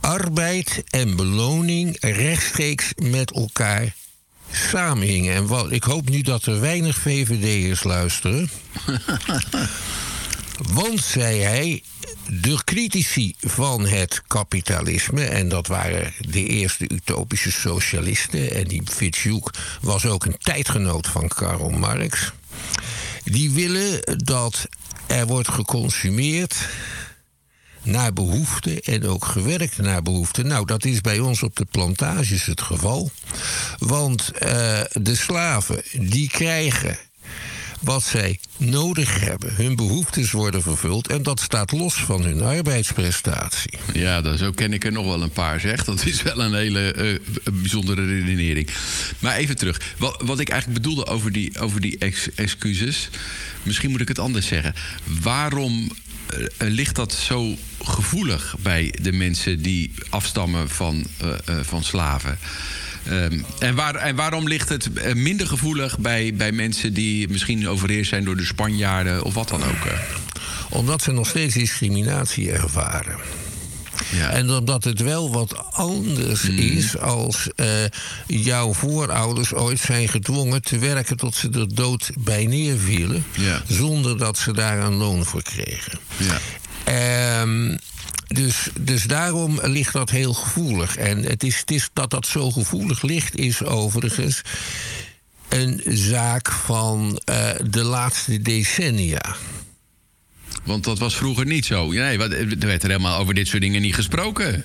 arbeid 0.00 0.84
en 0.90 1.16
beloning 1.16 1.96
rechtstreeks 2.00 2.92
met 2.96 3.30
elkaar 3.30 3.94
samenhingen. 4.52 5.34
En 5.34 5.46
wat, 5.46 5.72
ik 5.72 5.82
hoop 5.82 6.08
nu 6.08 6.20
dat 6.20 6.46
er 6.46 6.60
weinig 6.60 6.96
VVD'ers 6.96 7.82
luisteren. 7.82 8.50
Want, 10.62 11.00
zei 11.00 11.40
hij, 11.40 11.82
de 12.28 12.64
critici 12.64 13.34
van 13.40 13.86
het 13.86 14.22
kapitalisme, 14.26 15.24
en 15.24 15.48
dat 15.48 15.66
waren 15.66 16.12
de 16.18 16.46
eerste 16.46 16.90
utopische 16.90 17.52
socialisten, 17.52 18.54
en 18.54 18.64
die 18.64 18.82
Fitzhugh 18.84 19.52
was 19.80 20.06
ook 20.06 20.24
een 20.24 20.38
tijdgenoot 20.38 21.06
van 21.06 21.28
Karl 21.28 21.70
Marx, 21.70 22.32
die 23.24 23.50
willen 23.50 24.18
dat 24.24 24.68
er 25.06 25.26
wordt 25.26 25.48
geconsumeerd 25.48 26.68
naar 27.82 28.12
behoefte 28.12 28.80
en 28.80 29.06
ook 29.06 29.24
gewerkt 29.24 29.78
naar 29.78 30.02
behoefte. 30.02 30.42
Nou, 30.42 30.66
dat 30.66 30.84
is 30.84 31.00
bij 31.00 31.18
ons 31.18 31.42
op 31.42 31.56
de 31.56 31.64
plantages 31.64 32.44
het 32.44 32.60
geval. 32.60 33.10
Want 33.78 34.32
uh, 34.34 34.80
de 34.92 35.14
slaven 35.14 35.82
die 35.92 36.28
krijgen 36.28 36.98
wat 37.84 38.02
zij 38.02 38.38
nodig 38.56 39.20
hebben. 39.20 39.54
Hun 39.54 39.76
behoeftes 39.76 40.30
worden 40.30 40.62
vervuld 40.62 41.08
en 41.08 41.22
dat 41.22 41.40
staat 41.40 41.72
los 41.72 41.94
van 41.94 42.22
hun 42.22 42.42
arbeidsprestatie. 42.42 43.78
Ja, 43.92 44.20
dat, 44.20 44.38
zo 44.38 44.50
ken 44.50 44.72
ik 44.72 44.84
er 44.84 44.92
nog 44.92 45.06
wel 45.06 45.22
een 45.22 45.30
paar, 45.30 45.60
zeg. 45.60 45.84
Dat 45.84 46.06
is 46.06 46.22
wel 46.22 46.40
een 46.40 46.54
hele 46.54 46.94
uh, 46.96 47.18
bijzondere 47.52 48.06
redenering. 48.06 48.68
Maar 49.18 49.36
even 49.36 49.56
terug. 49.56 49.80
Wat, 49.98 50.22
wat 50.24 50.40
ik 50.40 50.48
eigenlijk 50.48 50.82
bedoelde 50.82 51.06
over 51.06 51.32
die, 51.32 51.58
over 51.58 51.80
die 51.80 51.98
ex 51.98 52.34
excuses... 52.34 53.08
misschien 53.62 53.90
moet 53.90 54.00
ik 54.00 54.08
het 54.08 54.18
anders 54.18 54.46
zeggen. 54.46 54.74
Waarom 55.04 55.90
uh, 56.38 56.46
ligt 56.58 56.96
dat 56.96 57.12
zo 57.12 57.56
gevoelig 57.82 58.56
bij 58.58 58.94
de 59.02 59.12
mensen 59.12 59.62
die 59.62 59.92
afstammen 60.08 60.68
van, 60.68 61.06
van 61.62 61.84
slaven? 61.84 62.38
Um, 63.08 63.44
en, 63.58 63.74
waar, 63.74 63.94
en, 63.94 64.16
waarom 64.16 64.48
ligt 64.48 64.68
het 64.68 65.14
minder 65.14 65.46
gevoelig 65.46 65.98
bij, 65.98 66.34
bij 66.34 66.52
mensen 66.52 66.92
die 66.92 67.28
misschien 67.28 67.68
overheerst 67.68 68.08
zijn 68.08 68.24
door 68.24 68.36
de 68.36 68.44
Spanjaarden 68.44 69.22
of 69.22 69.34
wat 69.34 69.48
dan 69.48 69.64
ook? 69.64 69.86
Omdat 70.70 71.02
ze 71.02 71.12
nog 71.12 71.28
steeds 71.28 71.54
discriminatie 71.54 72.52
ervaren. 72.52 73.16
Ja. 74.10 74.30
En 74.30 74.50
omdat 74.50 74.84
het 74.84 75.00
wel 75.00 75.32
wat 75.32 75.64
anders 75.70 76.42
mm. 76.42 76.58
is 76.58 76.98
als 76.98 77.48
uh, 77.56 77.66
jouw 78.26 78.72
voorouders 78.72 79.52
ooit 79.52 79.78
zijn 79.78 80.08
gedwongen 80.08 80.62
te 80.62 80.78
werken 80.78 81.16
tot 81.16 81.34
ze 81.34 81.50
er 81.50 81.74
dood 81.74 82.10
bij 82.18 82.46
neervielen, 82.46 83.24
ja. 83.36 83.62
zonder 83.68 84.18
dat 84.18 84.38
ze 84.38 84.52
daar 84.52 84.78
een 84.78 84.94
loon 84.94 85.24
voor 85.24 85.42
kregen. 85.42 85.98
Ja. 86.16 87.40
Um, 87.40 87.78
dus, 88.34 88.68
dus 88.80 89.02
daarom 89.02 89.60
ligt 89.62 89.92
dat 89.92 90.10
heel 90.10 90.34
gevoelig. 90.34 90.96
En 90.96 91.22
het 91.22 91.42
is, 91.42 91.60
het 91.60 91.70
is 91.70 91.90
dat 91.92 92.10
dat 92.10 92.26
zo 92.26 92.50
gevoelig 92.50 93.02
ligt, 93.02 93.36
is 93.36 93.62
overigens 93.62 94.42
een 95.48 95.82
zaak 95.84 96.50
van 96.50 97.20
uh, 97.30 97.50
de 97.70 97.82
laatste 97.84 98.42
decennia. 98.42 99.36
Want 100.64 100.84
dat 100.84 100.98
was 100.98 101.16
vroeger 101.16 101.46
niet 101.46 101.66
zo. 101.66 101.90
Nee, 101.90 102.18
er 102.18 102.58
werd 102.58 102.82
er 102.82 102.90
helemaal 102.90 103.18
over 103.18 103.34
dit 103.34 103.48
soort 103.48 103.62
dingen 103.62 103.82
niet 103.82 103.94
gesproken. 103.94 104.64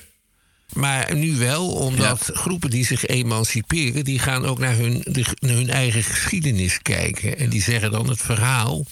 Maar 0.73 1.15
nu 1.15 1.35
wel, 1.35 1.71
omdat 1.71 2.23
ja. 2.27 2.39
groepen 2.39 2.69
die 2.69 2.85
zich 2.85 3.05
emanciperen, 3.05 4.03
die 4.03 4.19
gaan 4.19 4.45
ook 4.45 4.59
naar 4.59 4.75
hun, 4.75 5.01
de, 5.03 5.25
naar 5.39 5.55
hun 5.55 5.69
eigen 5.69 6.03
geschiedenis 6.03 6.81
kijken. 6.81 7.37
En 7.37 7.49
die 7.49 7.61
zeggen 7.61 7.91
dan 7.91 8.09
het 8.09 8.21
verhaal. 8.21 8.85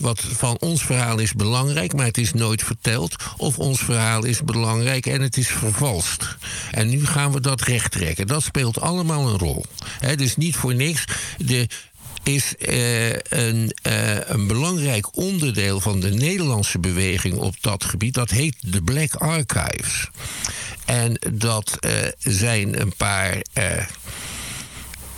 Wat 0.00 0.20
van 0.20 0.56
ons 0.58 0.82
verhaal 0.82 1.18
is 1.18 1.32
belangrijk, 1.32 1.92
maar 1.92 2.06
het 2.06 2.18
is 2.18 2.32
nooit 2.32 2.62
verteld. 2.62 3.16
Of 3.36 3.58
ons 3.58 3.80
verhaal 3.80 4.24
is 4.24 4.42
belangrijk 4.42 5.06
en 5.06 5.20
het 5.20 5.36
is 5.36 5.48
vervalst. 5.48 6.36
En 6.70 6.88
nu 6.88 7.06
gaan 7.06 7.32
we 7.32 7.40
dat 7.40 7.60
recht 7.60 7.92
trekken. 7.92 8.26
Dat 8.26 8.42
speelt 8.42 8.80
allemaal 8.80 9.28
een 9.28 9.38
rol. 9.38 9.64
He, 9.98 10.16
dus 10.16 10.36
niet 10.36 10.56
voor 10.56 10.74
niks. 10.74 11.04
De 11.38 11.68
is 12.22 12.54
uh, 12.58 13.10
een, 13.12 13.72
uh, 13.86 14.28
een, 14.28 14.46
belangrijk 14.46 15.16
onderdeel 15.16 15.80
van 15.80 16.00
de 16.00 16.10
Nederlandse 16.10 16.78
beweging 16.78 17.34
op 17.34 17.54
dat 17.60 17.84
gebied. 17.84 18.14
Dat 18.14 18.30
heet 18.30 18.56
de 18.60 18.82
Black 18.82 19.14
Archives. 19.14 20.08
En 20.84 21.18
dat 21.32 21.76
uh, 21.80 21.92
zijn 22.18 22.80
een 22.80 22.94
paar 22.96 23.42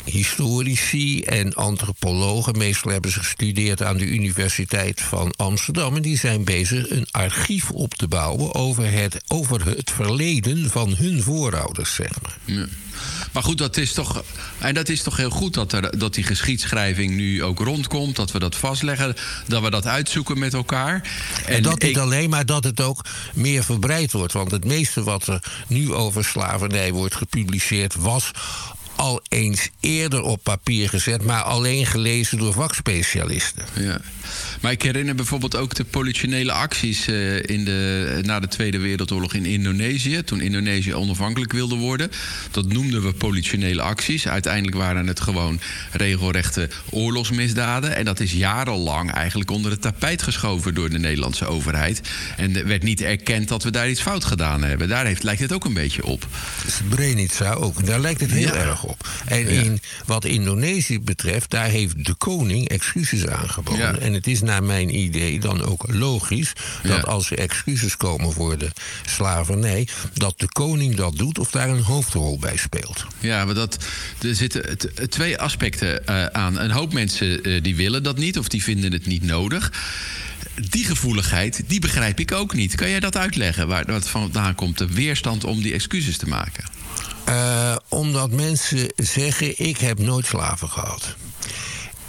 historici 0.05 1.23
en 1.23 1.55
antropologen. 1.55 2.59
Meestal 2.59 2.93
hebben 2.93 3.11
ze 3.11 3.19
gestudeerd 3.19 3.83
aan 3.83 3.97
de 3.97 4.07
Universiteit 4.07 5.01
van 5.01 5.33
Amsterdam. 5.37 5.97
En 5.97 6.03
die 6.03 6.19
zijn 6.19 6.45
bezig 6.45 6.91
een 6.91 7.07
archief 7.11 7.71
op 7.71 7.95
te 7.95 8.09
bouwen 8.09 8.55
over 8.55 8.93
het, 8.93 9.25
over 9.29 9.67
het 9.67 9.91
verleden 9.91 10.71
van 10.71 10.95
hun 10.97 11.23
voorouders, 11.23 11.95
zeg 11.95 12.23
maar. 12.23 12.37
Ja. 12.45 12.67
Maar 13.33 13.43
goed, 13.43 13.59
dat 13.59 13.77
is 13.77 13.93
toch, 13.93 14.25
en 14.59 14.75
dat 14.75 14.89
is 14.89 15.03
toch 15.03 15.17
heel 15.17 15.31
goed 15.31 15.55
dat, 15.55 15.73
er, 15.73 15.99
dat 15.99 16.15
die 16.15 16.25
geschiedschrijving 16.25 17.15
nu 17.15 17.43
ook 17.43 17.59
rondkomt. 17.59 18.17
Dat 18.17 18.33
we 18.33 18.39
dat 18.39 18.57
vastleggen, 18.57 19.15
dat 19.47 19.63
we 19.63 19.71
dat 19.71 19.87
uitzoeken 19.87 20.39
met 20.39 20.55
elkaar. 20.55 21.09
En, 21.47 21.63
dat 21.63 21.83
niet 21.83 21.99
alleen, 21.99 22.31
maar 22.31 22.47
dat 22.47 22.65
het 22.65 22.81
ook 22.81 23.05
meer 23.35 23.65
verbreid 23.65 24.13
wordt. 24.13 24.33
Want 24.33 24.51
het 24.51 24.65
meeste 24.65 25.03
wat 25.03 25.27
er 25.27 25.43
nu 25.67 25.93
over 25.93 26.25
slavernij 26.25 26.93
wordt 26.93 27.15
gepubliceerd 27.15 27.95
was 27.95 28.31
al 29.05 29.23
eens 29.29 29.71
eerder 29.81 30.23
op 30.23 30.43
papier 30.43 30.89
gezet, 30.89 31.25
maar 31.25 31.43
alleen 31.43 31.87
gelezen 31.87 32.39
door 32.39 32.53
vakspecialisten. 32.53 33.65
Ja. 33.81 34.01
Maar 34.61 34.73
ik 34.73 34.83
herinner 34.83 35.15
bijvoorbeeld 35.15 35.57
ook 35.57 35.75
de 35.75 35.85
politionele 35.85 36.53
acties 36.53 37.09
uh, 37.09 37.37
in 37.43 37.65
de, 37.65 38.21
na 38.23 38.41
de 38.41 38.49
Tweede 38.49 38.79
Wereldoorlog 38.79 39.35
in 39.35 39.45
Indonesië. 39.45 40.23
Toen 40.23 40.41
Indonesië 40.41 40.95
onafhankelijk 40.95 41.53
wilde 41.53 41.77
worden. 41.77 42.11
Dat 42.51 42.67
noemden 42.67 43.03
we 43.03 43.13
politionele 43.13 43.83
acties. 43.83 44.29
Uiteindelijk 44.29 44.77
waren 44.77 45.07
het 45.07 45.21
gewoon 45.21 45.61
regelrechte 45.93 46.69
oorlogsmisdaden. 46.91 47.97
En 47.97 48.05
dat 48.05 48.21
is 48.21 48.33
jarenlang 48.33 49.13
eigenlijk 49.13 49.51
onder 49.51 49.71
het 49.71 49.81
tapijt 49.81 50.23
geschoven 50.23 50.75
door 50.75 50.91
de 50.91 50.99
Nederlandse 50.99 51.47
overheid. 51.47 52.01
En 52.37 52.57
er 52.57 52.67
werd 52.67 52.83
niet 52.83 53.01
erkend 53.01 53.49
dat 53.49 53.63
we 53.63 53.71
daar 53.71 53.91
iets 53.91 54.01
fout 54.01 54.25
gedaan 54.25 54.63
hebben. 54.63 54.89
Daar 54.89 55.07
heeft, 55.07 55.23
lijkt 55.23 55.41
het 55.41 55.53
ook 55.53 55.65
een 55.65 55.75
beetje 55.75 56.05
op. 56.05 56.27
Srebrenica 56.67 57.53
ook. 57.53 57.87
Daar 57.87 58.01
lijkt 58.01 58.21
het 58.21 58.31
heel 58.31 58.55
erg 58.55 58.85
op. 58.85 58.94
En 59.27 59.49
in, 59.49 59.81
wat 60.07 60.25
Indonesië 60.25 61.01
betreft, 61.01 61.51
daar 61.51 61.69
heeft 61.69 62.05
de 62.05 62.15
koning 62.15 62.69
excuses 62.69 63.27
aangeboden. 63.27 63.81
Ja. 63.81 63.99
En 63.99 64.13
het 64.13 64.27
is 64.27 64.41
naar 64.41 64.63
mijn 64.63 64.99
idee 64.99 65.41
dan 65.41 65.63
ook 65.63 65.85
logisch 65.87 66.53
dat 66.83 67.07
als 67.07 67.31
er 67.31 67.39
excuses 67.39 67.97
komen 67.97 68.33
voor 68.33 68.59
de 68.59 68.71
slavernij, 69.07 69.89
dat 70.13 70.35
de 70.37 70.49
koning 70.49 70.95
dat 70.95 71.17
doet 71.17 71.39
of 71.39 71.51
daar 71.51 71.69
een 71.69 71.83
hoofdrol 71.83 72.39
bij 72.39 72.57
speelt. 72.57 73.07
Ja, 73.19 73.45
maar 73.45 73.55
dat, 73.55 73.85
er 74.23 74.35
zitten 74.35 74.79
twee 75.09 75.39
aspecten 75.39 76.03
uh, 76.09 76.27
aan. 76.27 76.59
Een 76.59 76.71
hoop 76.71 76.93
mensen 76.93 77.49
uh, 77.49 77.63
die 77.63 77.77
willen 77.77 78.03
dat 78.03 78.17
niet 78.17 78.39
of 78.39 78.49
die 78.49 78.63
vinden 78.63 78.93
het 78.93 79.07
niet 79.07 79.23
nodig 79.23 79.73
die 80.71 80.85
gevoeligheid, 80.85 81.63
die 81.67 81.81
begrijp 81.81 82.21
ik 82.21 82.33
ook 82.33 82.55
niet. 82.55 82.75
Kan 82.75 82.91
jij 82.91 83.01
dat 83.01 83.17
uitleggen? 83.17 83.69
Waar 83.69 83.85
wat 83.87 84.09
vandaan 84.09 84.55
komt 84.55 84.79
de 84.79 84.87
weerstand 84.87 85.45
om 85.45 85.63
die 85.63 85.73
excuses 85.73 86.17
te 86.17 86.27
maken? 86.29 86.65
Uh, 87.35 87.77
omdat 87.89 88.31
mensen 88.31 88.93
zeggen: 88.97 89.59
ik 89.59 89.79
heb 89.79 89.99
nooit 89.99 90.27
slaven 90.27 90.71
gehad. 90.71 91.17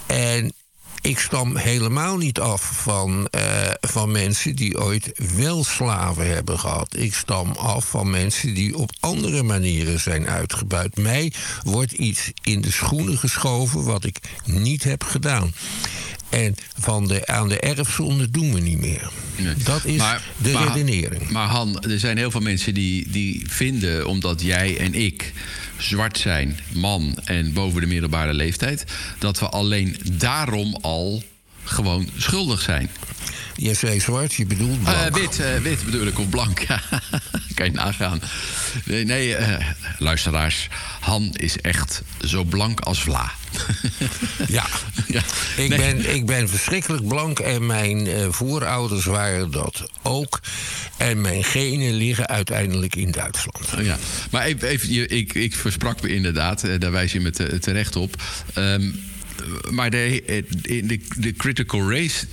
En 0.06 0.54
ik 1.02 1.20
stam 1.20 1.56
helemaal 1.56 2.18
niet 2.18 2.40
af 2.40 2.62
van, 2.62 3.28
uh, 3.36 3.42
van 3.82 4.12
mensen 4.12 4.56
die 4.56 4.80
ooit 4.80 5.12
wel 5.36 5.64
slaven 5.64 6.34
hebben 6.34 6.60
gehad. 6.60 6.96
Ik 6.98 7.14
stam 7.14 7.52
af 7.52 7.86
van 7.90 8.10
mensen 8.10 8.54
die 8.54 8.78
op 8.78 8.92
andere 9.00 9.44
manieren 9.44 10.00
zijn 10.00 10.28
uitgebuit. 10.28 10.98
Mij 10.98 11.34
wordt 11.64 11.92
iets 11.92 12.32
in 12.44 12.62
de 12.62 12.72
schoenen 12.72 13.18
geschoven 13.18 13.84
wat 13.84 14.04
ik 14.04 14.20
niet 14.46 14.84
heb 14.84 15.04
gedaan. 15.04 15.54
En 16.30 16.56
van 16.80 17.08
de, 17.08 17.28
aan 17.28 17.48
de 17.48 17.60
erfzonde 17.60 18.30
doen 18.32 18.54
we 18.54 18.60
niet 18.60 18.80
meer. 18.80 19.10
Nee. 19.36 19.54
Dat 19.64 19.86
is 19.86 19.98
maar, 19.98 20.24
de 20.38 20.52
maar, 20.52 20.68
redenering. 20.68 21.30
Maar 21.30 21.48
Han, 21.48 21.82
er 21.82 22.00
zijn 22.00 22.18
heel 22.18 22.32
veel 22.32 22.42
mensen 22.42 22.74
die, 22.74 23.10
die 23.10 23.44
vinden, 23.48 24.08
omdat 24.08 24.42
jij 24.42 24.78
en 24.78 24.94
ik 24.94 25.34
zwart 25.78 26.18
zijn, 26.18 26.60
man 26.74 27.18
en 27.24 27.54
boven 27.54 27.82
de 27.82 27.88
middelbare 27.88 28.34
leeftijd, 28.34 28.86
dat 29.20 29.40
we 29.40 29.50
alleen 29.50 29.98
daarom 30.12 30.78
al 30.82 31.24
gewoon 31.64 32.10
schuldig 32.18 32.62
zijn. 32.62 32.90
Je 33.58 33.74
zei 33.74 34.00
zwart, 34.00 34.34
je 34.34 34.46
bedoelt 34.46 34.84
blank. 34.84 34.98
Uh, 34.98 35.22
wit, 35.22 35.40
uh, 35.40 35.56
wit 35.56 35.86
bedoel 35.86 36.08
ik, 36.08 36.20
of 36.20 36.30
blank. 36.30 36.66
kan 37.56 37.66
je 37.66 37.72
nagaan. 37.72 38.22
Nee, 38.84 39.06
nee 39.06 39.30
uh, 39.40 39.58
luisteraars. 39.98 40.68
Han 41.00 41.30
is 41.34 41.58
echt 41.62 42.02
zo 42.20 42.44
blank 42.44 42.80
als 42.80 43.02
vla. 43.02 43.32
ja, 44.48 44.66
ja. 45.08 45.22
Ik, 45.58 45.70
nee. 45.70 45.78
ben, 45.78 46.16
ik 46.16 46.26
ben 46.26 46.50
verschrikkelijk 46.50 47.08
blank 47.08 47.40
en 47.40 47.66
mijn 47.66 48.08
voorouders 48.34 49.06
waren 49.06 49.52
dat 49.52 49.90
ook. 50.02 50.40
En 50.98 51.22
mijn 51.22 51.44
genen 51.44 51.94
liggen 51.94 52.28
uiteindelijk 52.28 52.96
in 52.96 53.12
Duitsland. 53.12 53.86
Ja, 53.86 53.98
maar 54.32 54.44
even, 54.44 54.68
even 54.68 55.10
ik, 55.10 55.34
ik 55.34 55.56
versprak 55.56 56.02
me 56.02 56.14
inderdaad, 56.14 56.80
daar 56.80 56.92
wijs 56.92 57.12
je 57.12 57.20
me 57.20 57.60
terecht 57.60 57.96
op. 57.96 58.22
Um, 58.56 59.14
maar 59.70 59.90
de, 59.90 60.24
de, 60.62 61.00
de, 61.18 61.34
critical 61.34 61.92
race 61.92 62.26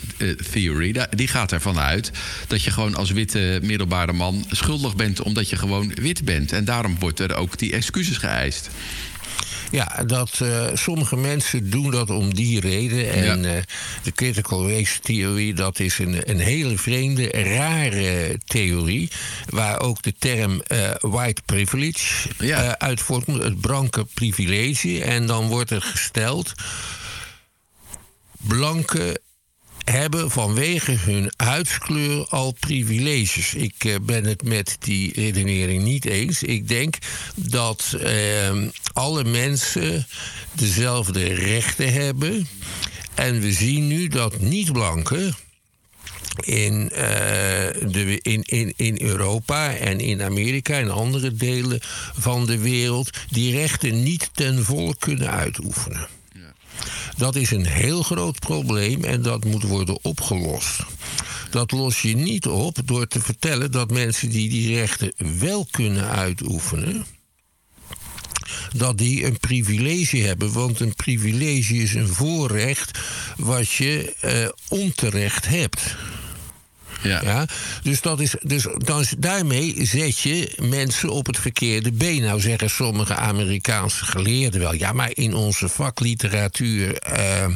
theory, 0.52 1.06
die 1.10 1.28
gaat 1.28 1.52
ervan 1.52 1.78
uit 1.78 2.10
dat 2.46 2.62
je 2.62 2.70
gewoon 2.70 2.94
als 2.94 3.10
witte 3.10 3.60
middelbare 3.62 4.12
man 4.12 4.44
schuldig 4.50 4.96
bent 4.96 5.22
omdat 5.22 5.48
je 5.48 5.56
gewoon 5.56 5.92
wit 5.94 6.24
bent. 6.24 6.52
En 6.52 6.64
daarom 6.64 6.98
wordt 6.98 7.20
er 7.20 7.34
ook 7.34 7.58
die 7.58 7.72
excuses 7.72 8.16
geëist. 8.16 8.70
Ja, 9.70 10.02
dat 10.06 10.38
uh, 10.42 10.66
sommige 10.74 11.16
mensen 11.16 11.70
doen 11.70 11.90
dat 11.90 12.10
om 12.10 12.34
die 12.34 12.60
reden. 12.60 13.12
En 13.12 13.42
ja. 13.42 13.56
uh, 13.56 13.62
de 14.02 14.12
critical 14.12 14.70
race 14.70 15.00
theorie, 15.00 15.54
dat 15.54 15.80
is 15.80 15.98
een, 15.98 16.30
een 16.30 16.38
hele 16.38 16.78
vreemde, 16.78 17.28
rare 17.28 18.40
theorie. 18.44 19.10
Waar 19.48 19.80
ook 19.80 20.02
de 20.02 20.14
term 20.18 20.62
uh, 20.68 20.90
white 21.00 21.42
privilege 21.44 22.28
ja. 22.38 22.78
uit 22.78 23.00
voortkomt. 23.00 23.42
Het 23.42 23.60
blanke 23.60 24.06
privilege. 24.14 25.04
En 25.04 25.26
dan 25.26 25.46
wordt 25.46 25.70
er 25.70 25.82
gesteld 25.82 26.52
blanken 28.46 29.18
hebben 29.84 30.30
vanwege 30.30 30.92
hun 30.92 31.32
huidskleur 31.36 32.26
al 32.28 32.52
privileges. 32.52 33.54
Ik 33.54 33.84
uh, 33.84 33.96
ben 34.02 34.24
het 34.24 34.42
met 34.42 34.76
die 34.78 35.12
redenering 35.14 35.82
niet 35.82 36.04
eens. 36.04 36.42
Ik 36.42 36.68
denk 36.68 36.96
dat 37.34 37.96
uh, 38.00 38.68
alle 38.92 39.24
mensen 39.24 40.06
dezelfde 40.52 41.34
rechten 41.34 41.92
hebben. 41.92 42.48
En 43.14 43.40
we 43.40 43.52
zien 43.52 43.86
nu 43.86 44.08
dat 44.08 44.40
niet-blanken. 44.40 45.34
De, 46.34 48.18
in, 48.22 48.42
in, 48.42 48.72
in 48.76 49.00
Europa 49.00 49.74
en 49.74 50.00
in 50.00 50.22
Amerika 50.22 50.78
en 50.78 50.90
andere 50.90 51.34
delen 51.34 51.80
van 52.18 52.46
de 52.46 52.58
wereld 52.58 53.10
die 53.30 53.52
rechten 53.52 54.02
niet 54.02 54.30
ten 54.32 54.64
volle 54.64 54.96
kunnen 54.98 55.30
uitoefenen. 55.30 56.08
Dat 57.16 57.36
is 57.36 57.50
een 57.50 57.66
heel 57.66 58.02
groot 58.02 58.38
probleem 58.38 59.04
en 59.04 59.22
dat 59.22 59.44
moet 59.44 59.62
worden 59.62 59.98
opgelost. 60.04 60.80
Dat 61.50 61.70
los 61.70 62.02
je 62.02 62.16
niet 62.16 62.46
op 62.46 62.78
door 62.84 63.06
te 63.06 63.20
vertellen 63.20 63.70
dat 63.70 63.90
mensen 63.90 64.30
die 64.30 64.48
die 64.48 64.74
rechten 64.74 65.12
wel 65.38 65.66
kunnen 65.70 66.08
uitoefenen, 66.08 67.06
dat 68.76 68.98
die 68.98 69.24
een 69.24 69.38
privilege 69.38 70.16
hebben. 70.16 70.52
Want 70.52 70.80
een 70.80 70.94
privilege 70.94 71.74
is 71.74 71.94
een 71.94 72.08
voorrecht 72.08 72.98
wat 73.36 73.70
je 73.70 74.14
uh, 74.24 74.78
onterecht 74.80 75.46
hebt. 75.46 75.96
Ja. 77.02 77.20
ja. 77.24 77.46
Dus, 77.82 78.00
dat 78.00 78.20
is, 78.20 78.34
dus 78.42 78.66
daarmee 79.18 79.86
zet 79.86 80.18
je 80.18 80.54
mensen 80.60 81.10
op 81.10 81.26
het 81.26 81.38
verkeerde 81.38 81.92
been. 81.92 82.22
Nou 82.22 82.40
zeggen 82.40 82.70
sommige 82.70 83.14
Amerikaanse 83.14 84.04
geleerden 84.04 84.60
wel... 84.60 84.74
ja, 84.74 84.92
maar 84.92 85.10
in 85.14 85.34
onze 85.34 85.68
vakliteratuur 85.68 87.02
uh, 87.12 87.46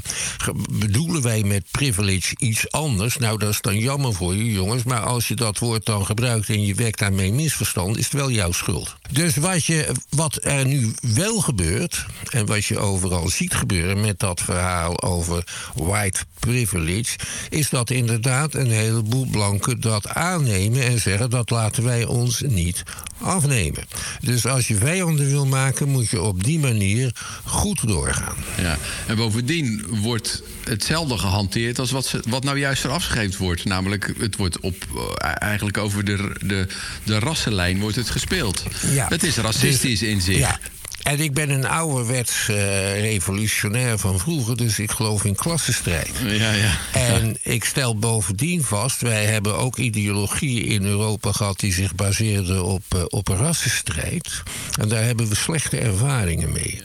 bedoelen 0.70 1.22
wij 1.22 1.42
met 1.42 1.64
privilege 1.70 2.34
iets 2.38 2.70
anders. 2.70 3.16
Nou, 3.16 3.38
dat 3.38 3.50
is 3.50 3.60
dan 3.60 3.78
jammer 3.78 4.14
voor 4.14 4.34
je 4.34 4.52
jongens. 4.52 4.82
Maar 4.82 5.00
als 5.00 5.28
je 5.28 5.34
dat 5.34 5.58
woord 5.58 5.84
dan 5.84 6.06
gebruikt 6.06 6.48
en 6.48 6.66
je 6.66 6.74
wekt 6.74 6.98
daarmee 6.98 7.32
misverstand... 7.32 7.96
is 7.96 8.04
het 8.04 8.12
wel 8.12 8.30
jouw 8.30 8.52
schuld. 8.52 8.96
Dus 9.10 9.36
wat, 9.36 9.64
je, 9.64 9.88
wat 10.08 10.38
er 10.44 10.66
nu 10.66 10.94
wel 11.00 11.40
gebeurt... 11.40 12.06
en 12.30 12.46
wat 12.46 12.64
je 12.64 12.78
overal 12.78 13.28
ziet 13.28 13.54
gebeuren 13.54 14.00
met 14.00 14.18
dat 14.18 14.40
verhaal 14.40 15.02
over 15.02 15.44
white 15.74 16.20
privilege... 16.38 17.16
is 17.48 17.70
dat 17.70 17.90
inderdaad 17.90 18.54
een 18.54 18.70
heleboel 18.70 19.26
blanken 19.36 19.80
dat 19.80 20.08
aannemen 20.08 20.82
en 20.82 21.00
zeggen 21.00 21.30
dat 21.30 21.50
laten 21.50 21.84
wij 21.84 22.04
ons 22.04 22.40
niet 22.40 22.82
afnemen. 23.18 23.84
Dus 24.20 24.46
als 24.46 24.68
je 24.68 24.74
vijanden 24.74 25.26
wil 25.26 25.46
maken, 25.46 25.88
moet 25.88 26.08
je 26.08 26.20
op 26.20 26.44
die 26.44 26.58
manier 26.58 27.14
goed 27.44 27.88
doorgaan. 27.88 28.36
Ja, 28.60 28.78
en 29.06 29.16
bovendien 29.16 29.86
wordt 29.88 30.42
hetzelfde 30.64 31.18
gehanteerd 31.18 31.78
als 31.78 31.90
wat, 31.90 32.14
wat 32.28 32.44
nou 32.44 32.58
juist 32.58 32.80
verafscheefd 32.80 33.36
wordt. 33.36 33.64
Namelijk, 33.64 34.12
het 34.18 34.36
wordt 34.36 34.60
op, 34.60 34.74
uh, 34.94 35.02
eigenlijk 35.22 35.78
over 35.78 36.04
de, 36.04 36.36
de, 36.46 36.66
de 37.02 37.18
rassenlijn 37.18 37.80
wordt 37.80 37.96
het 37.96 38.10
gespeeld. 38.10 38.62
Ja. 38.90 39.08
Het 39.08 39.22
is 39.22 39.36
racistisch 39.36 40.00
dus, 40.00 40.08
in 40.08 40.20
zich. 40.20 40.38
Ja. 40.38 40.58
En 41.06 41.20
ik 41.20 41.34
ben 41.34 41.50
een 41.50 41.66
ouderwets 41.66 42.48
uh, 42.50 42.56
revolutionair 43.00 43.98
van 43.98 44.18
vroeger, 44.18 44.56
dus 44.56 44.78
ik 44.78 44.90
geloof 44.90 45.24
in 45.24 45.34
klassenstrijd. 45.34 46.10
Ja, 46.24 46.52
ja. 46.52 46.78
En 46.92 47.36
ik 47.42 47.64
stel 47.64 47.98
bovendien 47.98 48.62
vast, 48.62 49.00
wij 49.00 49.24
hebben 49.24 49.58
ook 49.58 49.76
ideologieën 49.78 50.66
in 50.66 50.84
Europa 50.84 51.32
gehad 51.32 51.60
die 51.60 51.72
zich 51.72 51.94
baseerden 51.94 52.64
op, 52.64 52.82
uh, 52.96 53.02
op 53.06 53.28
rassenstrijd. 53.28 54.42
En 54.80 54.88
daar 54.88 55.04
hebben 55.04 55.28
we 55.28 55.34
slechte 55.34 55.78
ervaringen 55.78 56.52
mee. 56.52 56.82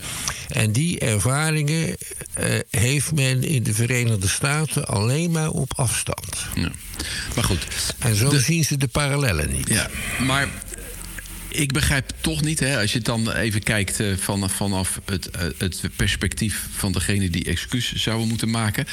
En 0.47 0.71
die 0.71 0.99
ervaringen 0.99 1.87
uh, 1.87 2.59
heeft 2.69 3.11
men 3.11 3.43
in 3.43 3.63
de 3.63 3.73
Verenigde 3.73 4.27
Staten 4.27 4.85
alleen 4.85 5.31
maar 5.31 5.49
op 5.49 5.73
afstand. 5.75 6.35
Ja. 6.55 6.71
Maar 7.35 7.43
goed. 7.43 7.67
En 7.99 8.15
zo 8.15 8.29
de... 8.29 8.39
zien 8.39 8.63
ze 8.63 8.77
de 8.77 8.87
parallellen 8.87 9.51
niet. 9.51 9.67
Ja, 9.67 9.89
maar 10.19 10.47
ik 11.51 11.71
begrijp 11.71 12.11
toch 12.21 12.41
niet, 12.41 12.59
hè, 12.59 12.79
als 12.79 12.93
je 12.93 12.99
dan 12.99 13.31
even 13.31 13.63
kijkt 13.63 13.99
uh, 13.99 14.17
van, 14.17 14.49
vanaf 14.49 14.99
het, 15.05 15.29
uh, 15.35 15.41
het 15.57 15.81
perspectief 15.95 16.67
van 16.71 16.91
degene 16.91 17.29
die 17.29 17.45
excuus 17.45 17.93
zouden 17.93 18.27
moeten 18.27 18.49
maken. 18.49 18.85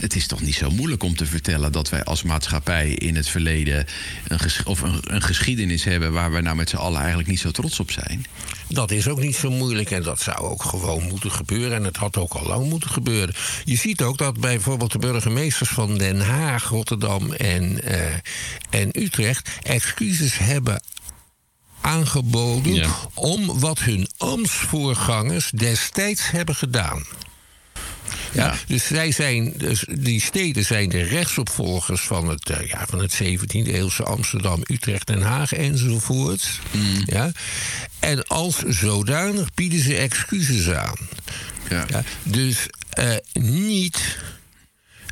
Het 0.00 0.16
is 0.16 0.26
toch 0.26 0.40
niet 0.40 0.54
zo 0.54 0.70
moeilijk 0.70 1.02
om 1.02 1.16
te 1.16 1.26
vertellen 1.26 1.72
dat 1.72 1.88
wij 1.88 2.04
als 2.04 2.22
maatschappij 2.22 2.88
in 2.88 3.16
het 3.16 3.28
verleden 3.28 3.86
een, 4.28 4.38
of 4.64 4.80
een, 4.80 5.22
geschiedenis 5.22 5.84
hebben 5.84 6.12
waar 6.12 6.32
we 6.32 6.40
nou 6.40 6.56
met 6.56 6.68
z'n 6.68 6.76
allen 6.76 6.98
eigenlijk 6.98 7.28
niet 7.28 7.40
zo 7.40 7.50
trots 7.50 7.80
op 7.80 7.90
zijn. 7.90 8.26
Dat 8.68 8.90
is 8.90 9.08
ook 9.08 9.20
niet 9.20 9.36
zo 9.36 9.50
moeilijk 9.50 9.90
en 9.90 10.02
dat 10.02 10.20
zou 10.20 10.38
ook 10.38 10.62
gewoon 10.62 11.02
moeten 11.02 11.32
gebeuren. 11.32 11.76
En 11.76 11.84
het 11.84 11.96
had 11.96 12.16
ook 12.16 12.32
al 12.32 12.46
lang 12.46 12.68
moeten 12.68 12.90
gebeuren. 12.90 13.34
Je 13.64 13.76
ziet 13.76 14.02
ook 14.02 14.18
dat 14.18 14.40
bijvoorbeeld 14.40 14.92
de 14.92 14.98
burgemeesters 14.98 15.70
van 15.70 15.98
Den 15.98 16.20
Haag, 16.20 16.68
Rotterdam 16.68 17.32
en, 17.32 17.80
uh, 17.84 18.00
en 18.70 18.88
Utrecht 18.92 19.50
excuses 19.62 20.38
hebben 20.38 20.80
aangeboden 21.82 22.74
ja. 22.74 22.90
om 23.14 23.58
wat 23.58 23.78
hun 23.78 24.08
ambtsvoorgangers 24.16 25.50
destijds 25.50 26.30
hebben 26.30 26.54
gedaan. 26.54 27.04
Ja, 28.32 28.44
ja, 28.44 28.54
Dus, 28.66 28.86
zij 28.86 29.12
zijn, 29.12 29.52
dus 29.56 29.84
die 29.98 30.20
steden 30.20 30.64
zijn 30.64 30.88
de 30.88 31.02
rechtsopvolgers 31.02 32.00
van 32.00 32.28
het, 32.28 32.50
uh, 32.50 32.68
ja, 32.68 32.86
van 32.88 32.98
het 32.98 33.22
17e 33.22 33.46
eeuwse 33.50 34.02
Amsterdam, 34.02 34.60
Utrecht, 34.66 35.06
Den 35.06 35.22
Haag 35.22 35.52
enzovoort. 35.52 36.60
Mm. 36.70 37.02
Ja. 37.04 37.32
En 37.98 38.26
als 38.26 38.56
zodanig 38.58 39.54
bieden 39.54 39.80
ze 39.80 39.96
excuses 39.96 40.70
aan. 40.70 40.96
Ja. 41.68 41.84
ja 41.88 42.02
dus 42.22 42.66
uh, 42.98 43.14
niet 43.32 44.18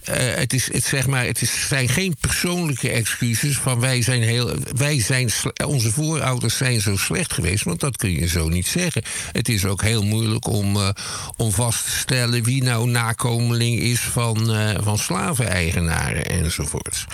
uh, 0.09 0.15
het, 0.17 0.53
is, 0.53 0.73
het, 0.73 0.85
zeg 0.85 1.07
maar, 1.07 1.25
het 1.25 1.43
is, 1.43 1.69
zijn 1.69 1.89
geen 1.89 2.17
persoonlijke 2.21 2.91
excuses 2.91 3.57
van 3.57 3.81
wij 3.81 4.03
zijn 4.03 4.23
heel. 4.23 4.55
Wij 4.77 5.01
zijn, 5.01 5.31
onze 5.67 5.93
voorouders 5.93 6.57
zijn 6.57 6.81
zo 6.81 6.97
slecht 6.97 7.33
geweest, 7.33 7.65
want 7.65 7.81
dat 7.81 7.97
kun 7.97 8.11
je 8.11 8.27
zo 8.27 8.49
niet 8.49 8.67
zeggen. 8.67 9.03
Het 9.33 9.49
is 9.49 9.65
ook 9.65 9.83
heel 9.83 10.05
moeilijk 10.05 10.47
om, 10.47 10.77
uh, 10.77 10.89
om 11.37 11.53
vast 11.53 11.85
te 11.85 11.91
stellen 11.91 12.43
wie 12.43 12.63
nou 12.63 12.89
nakomeling 12.89 13.79
is 13.79 14.01
van, 14.01 14.57
uh, 14.57 14.71
van 14.81 14.99
slaveneigenaren 14.99 16.27
enzovoorts. 16.31 17.05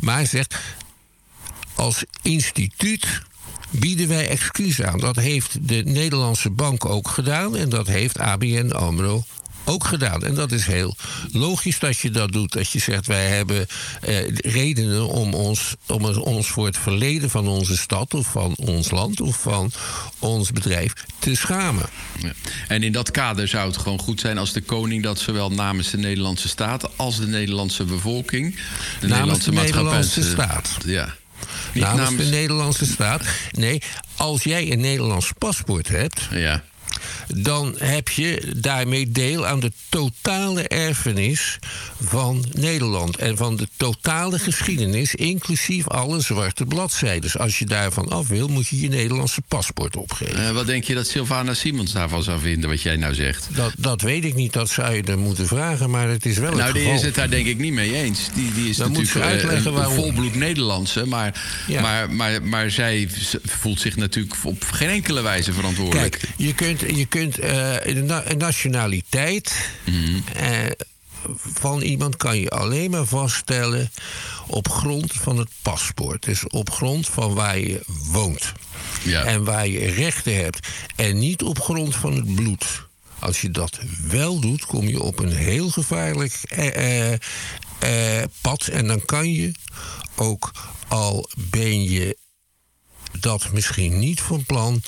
maar 0.00 0.14
hij 0.14 0.26
zegt, 0.26 0.54
als 1.74 2.04
instituut 2.22 3.22
bieden 3.70 4.08
wij 4.08 4.28
excuus 4.28 4.82
aan. 4.82 4.98
Dat 4.98 5.16
heeft 5.16 5.68
de 5.68 5.82
Nederlandse 5.84 6.50
bank 6.50 6.84
ook 6.84 7.08
gedaan 7.08 7.56
en 7.56 7.68
dat 7.68 7.86
heeft 7.86 8.18
ABN 8.18 8.70
AMRO 8.70 9.24
ook 9.66 9.84
gedaan. 9.84 10.22
En 10.22 10.34
dat 10.34 10.52
is 10.52 10.66
heel 10.66 10.96
logisch 11.32 11.78
dat 11.78 11.98
je 11.98 12.10
dat 12.10 12.32
doet. 12.32 12.52
Dat 12.52 12.70
je 12.70 12.78
zegt, 12.78 13.06
wij 13.06 13.26
hebben 13.26 13.66
eh, 14.00 14.28
redenen 14.36 15.08
om 15.08 15.34
ons, 15.34 15.74
om 15.86 16.04
ons 16.04 16.48
voor 16.48 16.66
het 16.66 16.78
verleden 16.78 17.30
van 17.30 17.48
onze 17.48 17.76
stad... 17.76 18.14
of 18.14 18.26
van 18.26 18.54
ons 18.56 18.90
land 18.90 19.20
of 19.20 19.40
van 19.40 19.72
ons 20.18 20.52
bedrijf 20.52 20.92
te 21.18 21.34
schamen. 21.34 21.86
Ja. 22.18 22.32
En 22.68 22.82
in 22.82 22.92
dat 22.92 23.10
kader 23.10 23.48
zou 23.48 23.66
het 23.66 23.76
gewoon 23.76 23.98
goed 23.98 24.20
zijn 24.20 24.38
als 24.38 24.52
de 24.52 24.62
koning... 24.62 25.02
dat 25.02 25.18
zowel 25.18 25.50
namens 25.50 25.90
de 25.90 25.98
Nederlandse 25.98 26.48
staat 26.48 26.96
als 26.96 27.16
de 27.16 27.26
Nederlandse 27.26 27.84
bevolking... 27.84 28.56
de 29.00 29.06
namens 29.06 29.46
Nederlandse, 29.46 29.50
de 29.50 29.56
Nederlandse 29.56 30.22
staat. 30.22 30.76
Ja. 30.84 31.14
Namens, 31.74 32.00
namens 32.00 32.24
de 32.24 32.30
Nederlandse 32.30 32.86
staat. 32.86 33.22
Nee, 33.50 33.82
als 34.16 34.42
jij 34.42 34.72
een 34.72 34.80
Nederlands 34.80 35.32
paspoort 35.38 35.88
hebt... 35.88 36.28
Ja 36.30 36.62
dan 37.26 37.74
heb 37.78 38.08
je 38.08 38.52
daarmee 38.56 39.10
deel 39.10 39.46
aan 39.46 39.60
de 39.60 39.72
totale 39.88 40.68
erfenis 40.68 41.58
van 42.02 42.44
Nederland. 42.52 43.16
En 43.16 43.36
van 43.36 43.56
de 43.56 43.68
totale 43.76 44.38
geschiedenis, 44.38 45.14
inclusief 45.14 45.88
alle 45.88 46.20
zwarte 46.20 46.64
bladzijden. 46.64 47.30
Als 47.32 47.58
je 47.58 47.66
daarvan 47.66 48.08
af 48.08 48.28
wil, 48.28 48.48
moet 48.48 48.68
je 48.68 48.80
je 48.80 48.88
Nederlandse 48.88 49.42
paspoort 49.48 49.96
opgeven. 49.96 50.42
Uh, 50.42 50.50
wat 50.50 50.66
denk 50.66 50.84
je 50.84 50.94
dat 50.94 51.06
Sylvana 51.06 51.54
Simons 51.54 51.92
daarvan 51.92 52.22
zou 52.22 52.40
vinden, 52.40 52.70
wat 52.70 52.82
jij 52.82 52.96
nou 52.96 53.14
zegt? 53.14 53.48
Dat, 53.54 53.72
dat 53.78 54.00
weet 54.00 54.24
ik 54.24 54.34
niet, 54.34 54.52
dat 54.52 54.68
zou 54.68 54.94
je 54.94 55.02
er 55.02 55.18
moeten 55.18 55.46
vragen, 55.46 55.90
maar 55.90 56.08
het 56.08 56.26
is 56.26 56.38
wel 56.38 56.52
nou, 56.52 56.62
het 56.62 56.74
die 56.74 56.88
is 56.88 57.02
het 57.02 57.14
daar 57.14 57.30
denk 57.30 57.46
ik 57.46 57.58
niet 57.58 57.72
mee 57.72 57.94
eens. 57.94 58.28
Die, 58.34 58.52
die 58.52 58.68
is 58.68 58.76
Dan 58.76 58.92
natuurlijk 58.92 59.14
moet 59.14 59.24
uitleggen 59.24 59.74
een, 59.74 59.84
een 59.84 59.90
volbloed 59.90 60.34
Nederlandse, 60.34 61.06
maar, 61.06 61.42
ja. 61.66 61.80
maar, 61.80 62.10
maar, 62.10 62.42
maar 62.42 62.70
zij 62.70 63.08
voelt 63.44 63.80
zich 63.80 63.96
natuurlijk 63.96 64.36
op 64.42 64.64
geen 64.64 64.88
enkele 64.88 65.22
wijze 65.22 65.52
verantwoordelijk. 65.52 66.18
Kijk, 66.18 66.32
je 66.36 66.54
kunt, 66.54 66.80
je 66.96 67.06
kunt 67.06 67.38
uh, 67.38 67.46
de 67.84 68.02
na 68.06 68.24
nationaliteit 68.38 69.70
mm. 69.84 70.24
uh, 70.36 70.70
van 71.36 71.80
iemand 71.80 72.16
kan 72.16 72.38
je 72.38 72.50
alleen 72.50 72.90
maar 72.90 73.06
vaststellen 73.06 73.90
op 74.46 74.68
grond 74.68 75.12
van 75.12 75.38
het 75.38 75.48
paspoort. 75.62 76.24
Dus 76.24 76.46
op 76.46 76.70
grond 76.70 77.08
van 77.08 77.34
waar 77.34 77.58
je 77.58 77.80
woont. 78.12 78.52
Ja. 79.04 79.24
En 79.24 79.44
waar 79.44 79.68
je 79.68 79.90
rechten 79.90 80.36
hebt. 80.36 80.68
En 80.96 81.18
niet 81.18 81.42
op 81.42 81.60
grond 81.60 81.96
van 81.96 82.12
het 82.12 82.34
bloed. 82.34 82.84
Als 83.18 83.40
je 83.40 83.50
dat 83.50 83.78
wel 84.08 84.40
doet, 84.40 84.66
kom 84.66 84.88
je 84.88 85.02
op 85.02 85.18
een 85.18 85.32
heel 85.32 85.70
gevaarlijk 85.70 86.32
eh, 87.78 88.22
pad. 88.40 88.66
En 88.66 88.86
dan 88.86 89.04
kan 89.04 89.32
je 89.32 89.52
ook 90.14 90.52
al 90.88 91.28
ben 91.36 91.82
je 91.82 92.16
dat 93.20 93.52
misschien 93.52 93.98
niet 93.98 94.20
van 94.20 94.44
plan 94.44 94.82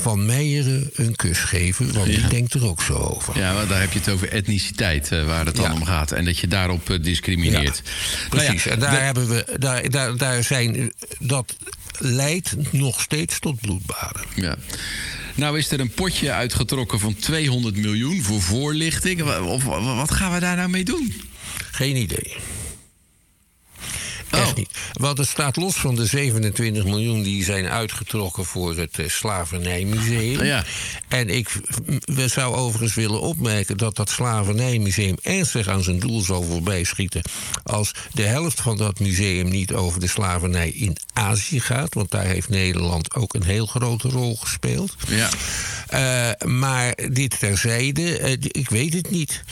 van 0.00 0.26
Meijeren 0.26 0.90
een 0.94 1.16
kus 1.16 1.38
geven, 1.38 1.92
want 1.92 2.06
ja. 2.06 2.20
die 2.20 2.28
denkt 2.28 2.54
er 2.54 2.66
ook 2.66 2.82
zo 2.82 2.94
over. 2.94 3.38
Ja, 3.38 3.52
maar 3.52 3.66
daar 3.66 3.80
heb 3.80 3.92
je 3.92 3.98
het 3.98 4.08
over 4.08 4.28
etniciteit 4.28 5.10
uh, 5.12 5.26
waar 5.26 5.46
het 5.46 5.56
dan 5.56 5.64
ja. 5.64 5.72
om 5.72 5.84
gaat. 5.84 6.12
En 6.12 6.24
dat 6.24 6.38
je 6.38 6.48
daarop 6.48 6.90
uh, 6.90 7.02
discrimineert. 7.02 7.82
Ja, 7.84 8.28
precies, 8.28 8.64
nou 8.64 8.74
en 8.74 8.80
daar 8.80 8.90
de... 8.90 8.96
hebben 8.96 9.28
we, 9.28 9.56
daar, 9.58 9.90
daar, 9.90 10.16
daar 10.16 10.44
zijn, 10.44 10.92
dat 11.18 11.56
leidt 11.98 12.72
nog 12.72 13.00
steeds 13.00 13.38
tot 13.38 13.60
bloedbaden. 13.60 14.22
Ja. 14.34 14.56
Nou 15.34 15.58
is 15.58 15.70
er 15.70 15.80
een 15.80 15.90
potje 15.90 16.32
uitgetrokken 16.32 17.00
van 17.00 17.16
200 17.16 17.76
miljoen 17.76 18.22
voor 18.22 18.42
voorlichting. 18.42 19.22
Of, 19.22 19.64
wat 19.64 20.10
gaan 20.10 20.32
we 20.32 20.40
daar 20.40 20.56
nou 20.56 20.68
mee 20.68 20.84
doen? 20.84 21.14
Geen 21.70 21.96
idee. 21.96 22.36
Echt 24.36 24.50
oh. 24.50 24.56
niet. 24.56 24.70
Want 24.92 25.18
het 25.18 25.28
staat 25.28 25.56
los 25.56 25.74
van 25.74 25.94
de 25.94 26.06
27 26.06 26.84
miljoen 26.84 27.22
die 27.22 27.44
zijn 27.44 27.68
uitgetrokken 27.68 28.44
voor 28.44 28.76
het 28.76 28.98
uh, 28.98 29.08
Slavernijmuseum. 29.08 30.44
Ja. 30.44 30.64
En 31.08 31.28
ik 31.28 31.60
we 32.04 32.28
zou 32.28 32.54
overigens 32.54 32.94
willen 32.94 33.20
opmerken 33.20 33.76
dat 33.76 33.96
dat 33.96 34.10
Slavernijmuseum 34.10 35.16
ernstig 35.22 35.68
aan 35.68 35.82
zijn 35.82 35.98
doel 35.98 36.20
zal 36.20 36.42
voorbij 36.42 36.84
schieten. 36.84 37.22
Als 37.62 37.94
de 38.12 38.22
helft 38.22 38.60
van 38.60 38.76
dat 38.76 39.00
museum 39.00 39.48
niet 39.48 39.72
over 39.72 40.00
de 40.00 40.08
slavernij 40.08 40.68
in 40.68 40.96
Azië 41.12 41.60
gaat. 41.60 41.94
Want 41.94 42.10
daar 42.10 42.24
heeft 42.24 42.48
Nederland 42.48 43.14
ook 43.14 43.34
een 43.34 43.42
heel 43.42 43.66
grote 43.66 44.08
rol 44.08 44.36
gespeeld. 44.36 44.94
Ja. 45.08 45.28
Uh, 45.94 46.48
maar 46.48 46.94
dit 47.12 47.38
terzijde, 47.38 48.20
uh, 48.20 48.30
ik 48.40 48.70
weet 48.70 48.94
het 48.94 49.10
niet. 49.10 49.42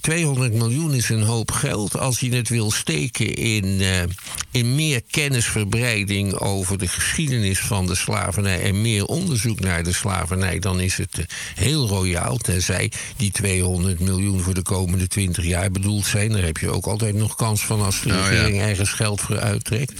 200 0.00 0.52
miljoen 0.52 0.94
is 0.94 1.08
een 1.08 1.22
hoop 1.22 1.50
geld. 1.50 1.98
Als 1.98 2.20
je 2.20 2.34
het 2.34 2.48
wil 2.48 2.70
steken 2.70 3.34
in, 3.34 3.64
uh, 3.64 4.02
in 4.50 4.74
meer 4.74 5.02
kennisverbreiding 5.10 6.34
over 6.34 6.78
de 6.78 6.88
geschiedenis 6.88 7.58
van 7.58 7.86
de 7.86 7.94
slavernij 7.94 8.62
en 8.62 8.80
meer 8.80 9.04
onderzoek 9.04 9.60
naar 9.60 9.82
de 9.82 9.92
slavernij, 9.92 10.58
dan 10.58 10.80
is 10.80 10.96
het 10.96 11.26
heel 11.54 11.88
royaal. 11.88 12.36
Tenzij 12.36 12.92
die 13.16 13.30
200 13.30 14.00
miljoen 14.00 14.40
voor 14.40 14.54
de 14.54 14.62
komende 14.62 15.06
20 15.06 15.44
jaar 15.44 15.70
bedoeld 15.70 16.06
zijn. 16.06 16.32
Daar 16.32 16.42
heb 16.42 16.56
je 16.56 16.70
ook 16.70 16.86
altijd 16.86 17.14
nog 17.14 17.34
kans 17.34 17.64
van 17.64 17.82
als 17.82 18.00
de 18.00 18.08
Nou, 18.08 18.28
regering 18.28 18.56
ja. 18.56 18.68
ergens 18.68 18.90
geld 18.90 19.20
voor 19.20 19.40
uittrekt. 19.40 19.92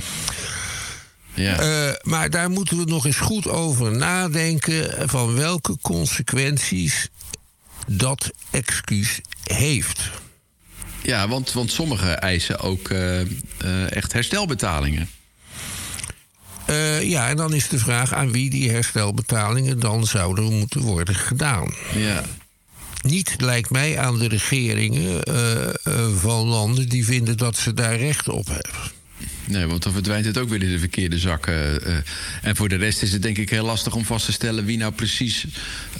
Ja. 1.34 1.62
Uh, 1.62 1.94
maar 2.02 2.30
daar 2.30 2.50
moeten 2.50 2.78
we 2.78 2.84
nog 2.84 3.06
eens 3.06 3.16
goed 3.16 3.48
over 3.48 3.92
nadenken 3.92 5.08
van 5.08 5.34
welke 5.34 5.76
consequenties 5.82 7.08
dat 7.86 8.30
excuus 8.50 9.20
heeft. 9.42 10.10
Ja, 11.02 11.28
want, 11.28 11.52
want 11.52 11.72
sommigen 11.72 12.20
eisen 12.20 12.58
ook 12.58 12.88
uh, 12.88 13.20
uh, 13.20 13.26
echt 13.96 14.12
herstelbetalingen. 14.12 15.08
Uh, 16.70 17.02
ja, 17.02 17.28
en 17.28 17.36
dan 17.36 17.54
is 17.54 17.68
de 17.68 17.78
vraag 17.78 18.12
aan 18.12 18.32
wie 18.32 18.50
die 18.50 18.70
herstelbetalingen 18.70 19.80
dan 19.80 20.06
zouden 20.06 20.58
moeten 20.58 20.80
worden 20.80 21.14
gedaan. 21.14 21.74
Ja. 21.94 22.22
Niet 23.02 23.34
lijkt 23.38 23.70
mij 23.70 23.98
aan 23.98 24.18
de 24.18 24.28
regeringen 24.28 25.20
van 26.18 26.46
landen 26.46 26.88
die 26.88 27.04
vinden 27.04 27.36
dat 27.36 27.56
ze 27.56 27.74
daar 27.74 27.96
recht 27.96 28.28
op 28.28 28.46
hebben. 28.46 28.92
Nee, 29.44 29.66
want 29.66 29.82
dan 29.82 29.92
verdwijnt 29.92 30.24
het 30.24 30.38
ook 30.38 30.48
weer 30.48 30.62
in 30.62 30.70
de 30.70 30.78
verkeerde 30.78 31.18
zakken. 31.18 31.88
Uh, 31.88 31.96
en 32.42 32.56
voor 32.56 32.68
de 32.68 32.76
rest 32.76 33.02
is 33.02 33.12
het 33.12 33.22
denk 33.22 33.38
ik 33.38 33.50
heel 33.50 33.64
lastig 33.64 33.94
om 33.94 34.04
vast 34.04 34.24
te 34.24 34.32
stellen 34.32 34.64
wie 34.64 34.78
nou 34.78 34.92
precies 34.92 35.46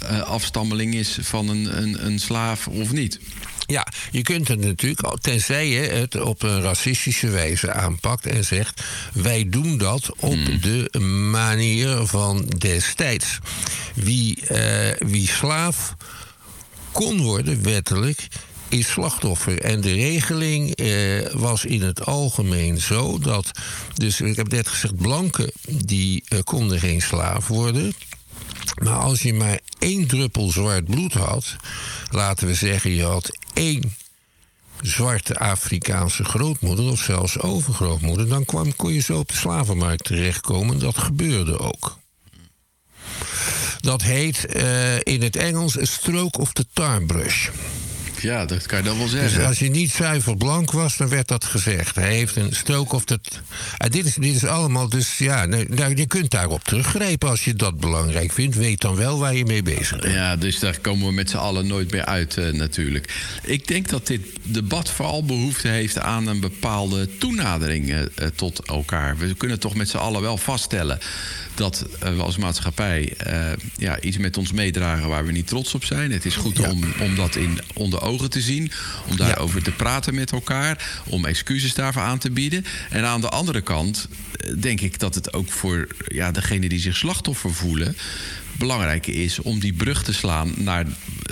uh, 0.03 0.19
afstammeling 0.19 0.93
is 0.93 1.17
van 1.21 1.49
een, 1.49 1.81
een, 1.81 2.05
een 2.05 2.19
slaaf 2.19 2.67
of 2.67 2.91
niet. 2.91 3.19
Ja, 3.65 3.87
je 4.11 4.21
kunt 4.21 4.47
het 4.47 4.59
natuurlijk, 4.59 5.17
tenzij 5.21 5.67
je 5.67 5.79
het 5.79 6.21
op 6.21 6.43
een 6.43 6.61
racistische 6.61 7.29
wijze 7.29 7.73
aanpakt 7.73 8.25
en 8.25 8.45
zegt: 8.45 8.83
wij 9.13 9.49
doen 9.49 9.77
dat 9.77 10.11
op 10.19 10.33
hmm. 10.33 10.61
de 10.61 10.99
manier 11.31 12.05
van 12.05 12.45
destijds. 12.57 13.39
Wie, 13.93 14.37
uh, 14.51 14.91
wie 14.97 15.27
slaaf 15.27 15.95
kon 16.91 17.21
worden, 17.21 17.63
wettelijk, 17.63 18.27
is 18.69 18.91
slachtoffer. 18.91 19.61
En 19.61 19.81
de 19.81 19.93
regeling 19.93 20.75
eh, 20.75 21.31
was 21.33 21.65
in 21.65 21.81
het 21.81 22.05
algemeen 22.05 22.77
zo 22.81 23.19
dat. 23.19 23.51
Dus 23.93 24.21
ik 24.21 24.35
heb 24.35 24.51
net 24.51 24.67
gezegd, 24.67 24.95
blanken 24.95 25.51
die 25.67 26.23
eh, 26.27 26.39
konden 26.43 26.79
geen 26.79 27.01
slaaf 27.01 27.47
worden. 27.47 27.93
Maar 28.81 28.97
als 28.97 29.21
je 29.21 29.33
maar 29.33 29.59
één 29.79 30.07
druppel 30.07 30.51
zwart 30.51 30.85
bloed 30.85 31.13
had, 31.13 31.55
laten 32.11 32.47
we 32.47 32.53
zeggen, 32.53 32.91
je 32.91 33.03
had 33.03 33.37
één 33.53 33.95
zwarte 34.81 35.37
Afrikaanse 35.37 36.23
grootmoeder 36.23 36.85
of 36.85 36.99
zelfs 36.99 37.39
overgrootmoeder, 37.39 38.27
dan 38.27 38.45
kwam, 38.45 38.75
kon 38.75 38.93
je 38.93 38.99
zo 38.99 39.19
op 39.19 39.27
de 39.27 39.35
slavenmarkt 39.35 40.03
terechtkomen. 40.03 40.79
Dat 40.79 40.97
gebeurde 40.97 41.59
ook. 41.59 41.97
Dat 43.79 44.01
heet 44.01 44.55
uh, 44.55 44.95
in 44.99 45.21
het 45.21 45.35
Engels 45.35 45.77
a 45.77 45.85
stroke 45.85 46.39
of 46.39 46.53
the 46.53 46.65
tar 46.73 47.03
brush. 47.03 47.49
Ja, 48.23 48.45
dat 48.45 48.65
kan 48.65 48.77
je 48.77 48.83
dan 48.83 48.97
wel 48.97 49.07
zeggen. 49.07 49.37
Dus 49.37 49.47
als 49.47 49.59
je 49.59 49.69
niet 49.69 49.91
zuiver 49.91 50.37
blank 50.37 50.71
was, 50.71 50.97
dan 50.97 51.09
werd 51.09 51.27
dat 51.27 51.43
gezegd. 51.43 51.95
Hij 51.95 52.13
heeft 52.13 52.35
een 52.35 52.55
stook 52.55 52.93
of 52.93 53.05
dat. 53.05 53.41
En 53.77 53.91
dit, 53.91 54.05
is, 54.05 54.15
dit 54.15 54.35
is 54.35 54.45
allemaal, 54.45 54.89
dus 54.89 55.17
ja, 55.17 55.45
nou, 55.45 55.95
je 55.95 56.07
kunt 56.07 56.31
daarop 56.31 56.63
teruggrijpen 56.63 57.29
als 57.29 57.45
je 57.45 57.53
dat 57.53 57.79
belangrijk 57.79 58.31
vindt. 58.31 58.55
Weet 58.55 58.81
dan 58.81 58.95
wel 58.95 59.19
waar 59.19 59.35
je 59.35 59.45
mee 59.45 59.63
bezig 59.63 59.99
bent. 59.99 60.13
Ja, 60.13 60.35
dus 60.35 60.59
daar 60.59 60.79
komen 60.79 61.07
we 61.07 61.13
met 61.13 61.29
z'n 61.29 61.37
allen 61.37 61.67
nooit 61.67 61.91
meer 61.91 62.05
uit, 62.05 62.37
uh, 62.37 62.53
natuurlijk. 62.53 63.13
Ik 63.43 63.67
denk 63.67 63.89
dat 63.89 64.07
dit 64.07 64.21
debat 64.43 64.89
vooral 64.89 65.25
behoefte 65.25 65.67
heeft 65.67 65.99
aan 65.99 66.27
een 66.27 66.39
bepaalde 66.39 67.17
toenadering 67.17 67.89
uh, 67.89 68.27
tot 68.35 68.65
elkaar. 68.65 69.17
We 69.17 69.35
kunnen 69.35 69.59
toch 69.59 69.75
met 69.75 69.89
z'n 69.89 69.97
allen 69.97 70.21
wel 70.21 70.37
vaststellen 70.37 70.99
dat 71.55 71.85
we 71.99 72.21
als 72.21 72.37
maatschappij 72.37 73.13
ja, 73.77 74.01
iets 74.01 74.17
met 74.17 74.37
ons 74.37 74.51
meedragen 74.51 75.09
waar 75.09 75.25
we 75.25 75.31
niet 75.31 75.47
trots 75.47 75.73
op 75.73 75.83
zijn. 75.83 76.11
Het 76.11 76.25
is 76.25 76.35
goed 76.35 76.57
ja. 76.57 76.71
om, 76.71 76.83
om 76.99 77.15
dat 77.15 77.35
in 77.35 77.59
onder 77.73 78.01
ogen 78.01 78.12
te 78.21 78.41
zien, 78.41 78.71
om 79.09 79.17
daarover 79.17 79.57
ja. 79.57 79.63
te 79.63 79.71
praten 79.71 80.15
met 80.15 80.31
elkaar, 80.31 81.01
om 81.07 81.25
excuses 81.25 81.73
daarvoor 81.73 82.01
aan 82.01 82.19
te 82.19 82.31
bieden. 82.31 82.65
En 82.89 83.05
aan 83.05 83.21
de 83.21 83.29
andere 83.29 83.61
kant 83.61 84.07
denk 84.59 84.81
ik 84.81 84.99
dat 84.99 85.15
het 85.15 85.33
ook 85.33 85.51
voor 85.51 85.87
ja, 86.07 86.31
degene 86.31 86.69
die 86.69 86.79
zich 86.79 86.97
slachtoffer 86.97 87.53
voelen 87.53 87.95
belangrijk 88.57 89.07
is 89.07 89.39
om 89.39 89.59
die 89.59 89.73
brug 89.73 90.03
te 90.03 90.13
slaan 90.13 90.53
naar 90.57 90.85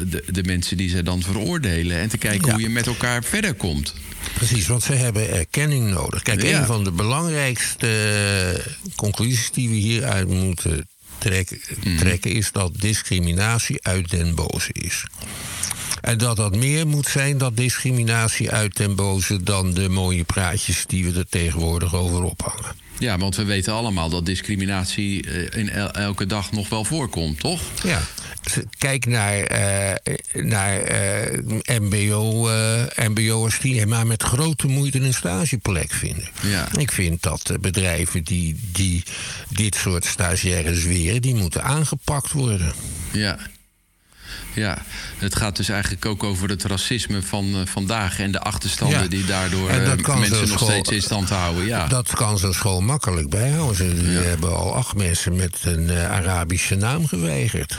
de, 0.07 0.23
de 0.27 0.43
mensen 0.43 0.77
die 0.77 0.89
ze 0.89 1.03
dan 1.03 1.21
veroordelen. 1.21 1.97
En 1.97 2.09
te 2.09 2.17
kijken 2.17 2.47
ja. 2.47 2.53
hoe 2.53 2.61
je 2.61 2.69
met 2.69 2.87
elkaar 2.87 3.23
verder 3.23 3.53
komt. 3.53 3.93
Precies, 4.33 4.67
want 4.67 4.83
ze 4.83 4.93
hebben 4.93 5.29
erkenning 5.29 5.89
nodig. 5.89 6.21
Kijk, 6.21 6.41
ja. 6.41 6.59
een 6.59 6.65
van 6.65 6.83
de 6.83 6.91
belangrijkste 6.91 8.63
conclusies 8.95 9.51
die 9.51 9.69
we 9.69 9.75
hieruit 9.75 10.27
moeten 10.27 10.87
trekken, 11.17 11.61
mm. 11.83 11.97
trekken 11.97 12.31
is 12.31 12.51
dat 12.51 12.71
discriminatie 12.79 13.83
uit 13.83 14.09
den 14.09 14.35
boze 14.35 14.73
is. 14.73 15.05
En 16.01 16.17
dat 16.17 16.37
dat 16.37 16.55
meer 16.55 16.87
moet 16.87 17.07
zijn, 17.07 17.37
dat 17.37 17.57
discriminatie 17.57 18.51
uit 18.51 18.77
den 18.77 18.95
boze, 18.95 19.43
dan 19.43 19.73
de 19.73 19.89
mooie 19.89 20.23
praatjes 20.23 20.85
die 20.85 21.05
we 21.05 21.19
er 21.19 21.29
tegenwoordig 21.29 21.95
over 21.95 22.23
ophangen. 22.23 22.75
Ja, 22.99 23.17
want 23.17 23.35
we 23.35 23.43
weten 23.43 23.73
allemaal 23.73 24.09
dat 24.09 24.25
discriminatie 24.25 25.21
in 25.49 25.69
el 25.69 25.91
elke 25.91 26.25
dag 26.25 26.51
nog 26.51 26.69
wel 26.69 26.83
voorkomt, 26.83 27.39
toch? 27.39 27.61
Ja. 27.83 28.01
Kijk 28.77 29.05
naar, 29.05 29.51
uh, 29.51 30.43
naar 30.43 30.91
uh, 30.91 31.79
MBO, 31.79 32.49
uh, 32.49 32.83
MBO'ers 32.95 33.59
die 33.59 33.85
maar 33.85 34.07
met 34.07 34.23
grote 34.23 34.67
moeite 34.67 34.99
een 34.99 35.13
stageplek 35.13 35.91
vinden. 35.91 36.29
Ja. 36.41 36.67
Ik 36.77 36.91
vind 36.91 37.23
dat 37.23 37.51
bedrijven 37.61 38.23
die, 38.23 38.59
die 38.71 39.03
dit 39.49 39.75
soort 39.75 40.05
stagiaires 40.05 40.83
weren, 40.83 41.21
die 41.21 41.35
moeten 41.35 41.63
aangepakt 41.63 42.31
worden. 42.31 42.73
Ja. 43.11 43.37
Ja, 44.53 44.77
het 45.17 45.35
gaat 45.35 45.55
dus 45.55 45.69
eigenlijk 45.69 46.05
ook 46.05 46.23
over 46.23 46.49
het 46.49 46.63
racisme 46.63 47.21
van 47.21 47.45
uh, 47.45 47.65
vandaag 47.65 48.19
en 48.19 48.31
de 48.31 48.39
achterstanden 48.39 49.01
ja. 49.01 49.07
die 49.07 49.25
daardoor 49.25 49.69
uh, 49.69 50.17
mensen 50.19 50.47
nog 50.47 50.59
steeds 50.59 50.89
in 50.89 51.01
stand 51.01 51.29
houden. 51.29 51.65
Ja. 51.65 51.87
Dat 51.87 52.15
kan 52.15 52.37
zo'n 52.37 52.53
school 52.53 52.81
makkelijk 52.81 53.29
bijhouden. 53.29 53.75
Ze 53.75 54.11
ja. 54.11 54.21
hebben 54.21 54.55
al 54.55 54.75
acht 54.75 54.95
mensen 54.95 55.35
met 55.35 55.57
een 55.61 55.83
uh, 55.83 56.11
Arabische 56.11 56.75
naam 56.75 57.07
geweigerd. 57.07 57.77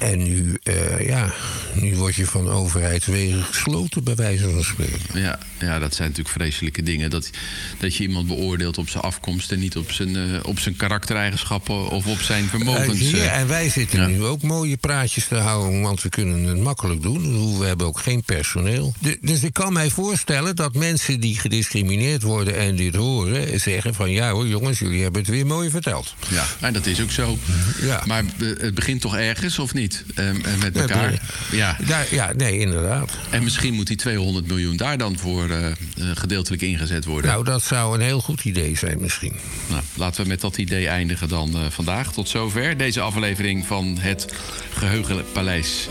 En 0.00 0.22
nu, 0.22 0.58
uh, 0.62 1.06
ja, 1.06 1.32
nu 1.74 1.96
word 1.96 2.14
je 2.14 2.26
van 2.26 2.48
overheidswegen 2.48 3.42
gesloten, 3.42 4.04
bij 4.04 4.14
wijze 4.14 4.50
van 4.50 4.64
spreken. 4.64 5.20
Ja, 5.20 5.38
ja, 5.58 5.78
dat 5.78 5.94
zijn 5.94 6.08
natuurlijk 6.08 6.36
vreselijke 6.36 6.82
dingen. 6.82 7.10
Dat, 7.10 7.30
dat 7.78 7.96
je 7.96 8.02
iemand 8.02 8.26
beoordeelt 8.26 8.78
op 8.78 8.88
zijn 8.88 9.02
afkomst 9.02 9.52
en 9.52 9.58
niet 9.58 9.76
op 9.76 9.92
zijn, 9.92 10.16
uh, 10.16 10.38
op 10.42 10.58
zijn 10.58 10.76
karaktereigenschappen 10.76 11.88
of 11.88 12.06
op 12.06 12.20
zijn 12.20 12.48
vermogens. 12.48 13.00
Uh, 13.00 13.24
ja, 13.24 13.32
en 13.32 13.48
wij 13.48 13.68
zitten 13.68 14.00
ja. 14.00 14.06
nu 14.06 14.24
ook 14.24 14.42
mooie 14.42 14.76
praatjes 14.76 15.26
te 15.26 15.34
houden, 15.34 15.80
want 15.80 16.02
we 16.02 16.08
kunnen 16.08 16.44
het 16.44 16.58
makkelijk 16.58 17.02
doen. 17.02 17.58
We 17.58 17.66
hebben 17.66 17.86
ook 17.86 18.00
geen 18.00 18.22
personeel. 18.22 18.94
De, 18.98 19.18
dus 19.20 19.42
ik 19.42 19.52
kan 19.52 19.72
mij 19.72 19.90
voorstellen 19.90 20.56
dat 20.56 20.74
mensen 20.74 21.20
die 21.20 21.38
gediscrimineerd 21.38 22.22
worden 22.22 22.56
en 22.56 22.76
dit 22.76 22.94
horen, 22.94 23.60
zeggen 23.60 23.94
van 23.94 24.10
ja 24.10 24.30
hoor, 24.30 24.46
jongens, 24.46 24.78
jullie 24.78 25.02
hebben 25.02 25.20
het 25.20 25.30
weer 25.30 25.46
mooi 25.46 25.70
verteld. 25.70 26.14
Ja, 26.28 26.44
en 26.60 26.72
dat 26.72 26.86
is 26.86 27.00
ook 27.00 27.10
zo. 27.10 27.38
Ja. 27.80 28.02
Maar 28.06 28.24
het 28.38 28.74
begint 28.74 29.00
toch 29.00 29.16
ergens, 29.16 29.58
of 29.58 29.74
niet? 29.74 29.89
Um, 30.18 30.40
met 30.60 30.76
elkaar. 30.76 31.20
Ja. 31.50 31.76
Daar, 31.86 32.06
ja, 32.10 32.32
nee, 32.36 32.58
inderdaad. 32.58 33.10
En 33.30 33.42
misschien 33.42 33.74
moet 33.74 33.86
die 33.86 33.96
200 33.96 34.46
miljoen 34.46 34.76
daar 34.76 34.98
dan 34.98 35.18
voor 35.18 35.48
uh, 35.48 35.66
gedeeltelijk 36.14 36.62
ingezet 36.62 37.04
worden. 37.04 37.30
Nou, 37.30 37.44
dat 37.44 37.62
zou 37.62 37.94
een 37.94 38.00
heel 38.00 38.20
goed 38.20 38.44
idee 38.44 38.76
zijn, 38.76 39.00
misschien. 39.00 39.32
Nou, 39.68 39.82
laten 39.94 40.22
we 40.22 40.28
met 40.28 40.40
dat 40.40 40.58
idee 40.58 40.88
eindigen 40.88 41.28
dan 41.28 41.50
uh, 41.54 41.60
vandaag. 41.68 42.12
Tot 42.12 42.28
zover 42.28 42.76
deze 42.76 43.00
aflevering 43.00 43.66
van 43.66 43.96
het 44.00 44.32
Geheugenpaleis. 44.74 45.88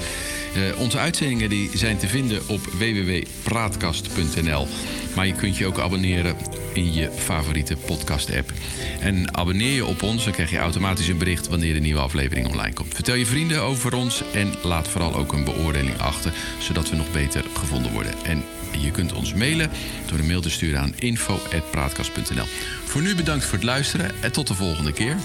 Uh, 0.56 0.80
onze 0.80 0.98
uitzendingen 0.98 1.50
die 1.50 1.70
zijn 1.74 1.98
te 1.98 2.08
vinden 2.08 2.48
op 2.48 2.66
www.praatkast.nl. 2.66 4.68
Maar 5.16 5.28
je 5.28 5.34
kunt 5.34 5.58
je 5.58 5.66
ook 5.66 5.80
abonneren 5.80 6.36
in 6.74 6.94
je 6.94 7.12
favoriete 7.16 7.76
podcast-app. 7.76 8.52
En 9.00 9.38
abonneer 9.38 9.74
je 9.74 9.86
op 9.86 10.04
ons, 10.04 10.24
dan 10.24 10.34
krijg 10.34 10.50
je 10.50 10.58
automatisch 10.58 11.08
een 11.08 11.18
bericht 11.18 11.48
wanneer 11.48 11.74
de 11.74 11.80
nieuwe 11.80 12.00
aflevering 12.00 12.48
online 12.48 12.74
komt. 12.74 12.94
Vertel 12.94 13.16
je 13.16 13.26
vrienden 13.26 13.62
over 13.62 13.94
ons 13.94 14.24
en 14.34 14.54
laat 14.64 14.88
vooral 14.88 15.16
ook 15.16 15.34
een 15.34 15.44
beoordeling 15.44 15.98
achter, 15.98 16.34
zodat 16.60 16.90
we 16.90 16.96
nog 16.96 17.12
beter 17.12 17.46
gevonden 17.54 17.92
worden. 17.92 18.14
En 18.24 18.44
je 18.80 18.92
kunt 18.92 19.14
ons 19.14 19.34
mailen 19.34 19.70
door 20.06 20.20
een 20.20 20.28
mail 20.28 20.42
te 20.42 20.50
sturen 20.50 20.80
aan 20.80 20.94
info.praatkast.nl. 21.00 22.46
Voor 22.86 23.02
nu 23.02 23.16
bedankt 23.16 23.46
voor 23.46 23.54
het 23.54 23.64
luisteren 23.64 24.12
en 24.22 24.32
tot 24.32 24.48
de 24.48 24.54
volgende 24.54 24.94
keer. 24.94 25.16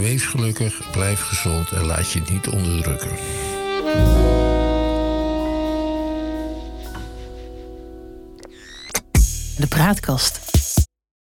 Wees 0.00 0.22
gelukkig, 0.22 0.90
blijf 0.90 1.20
gezond 1.20 1.70
en 1.70 1.84
laat 1.84 2.12
je 2.12 2.22
niet 2.30 2.48
onderdrukken. 2.48 3.10
De 9.58 9.66
praatkast 9.68 10.45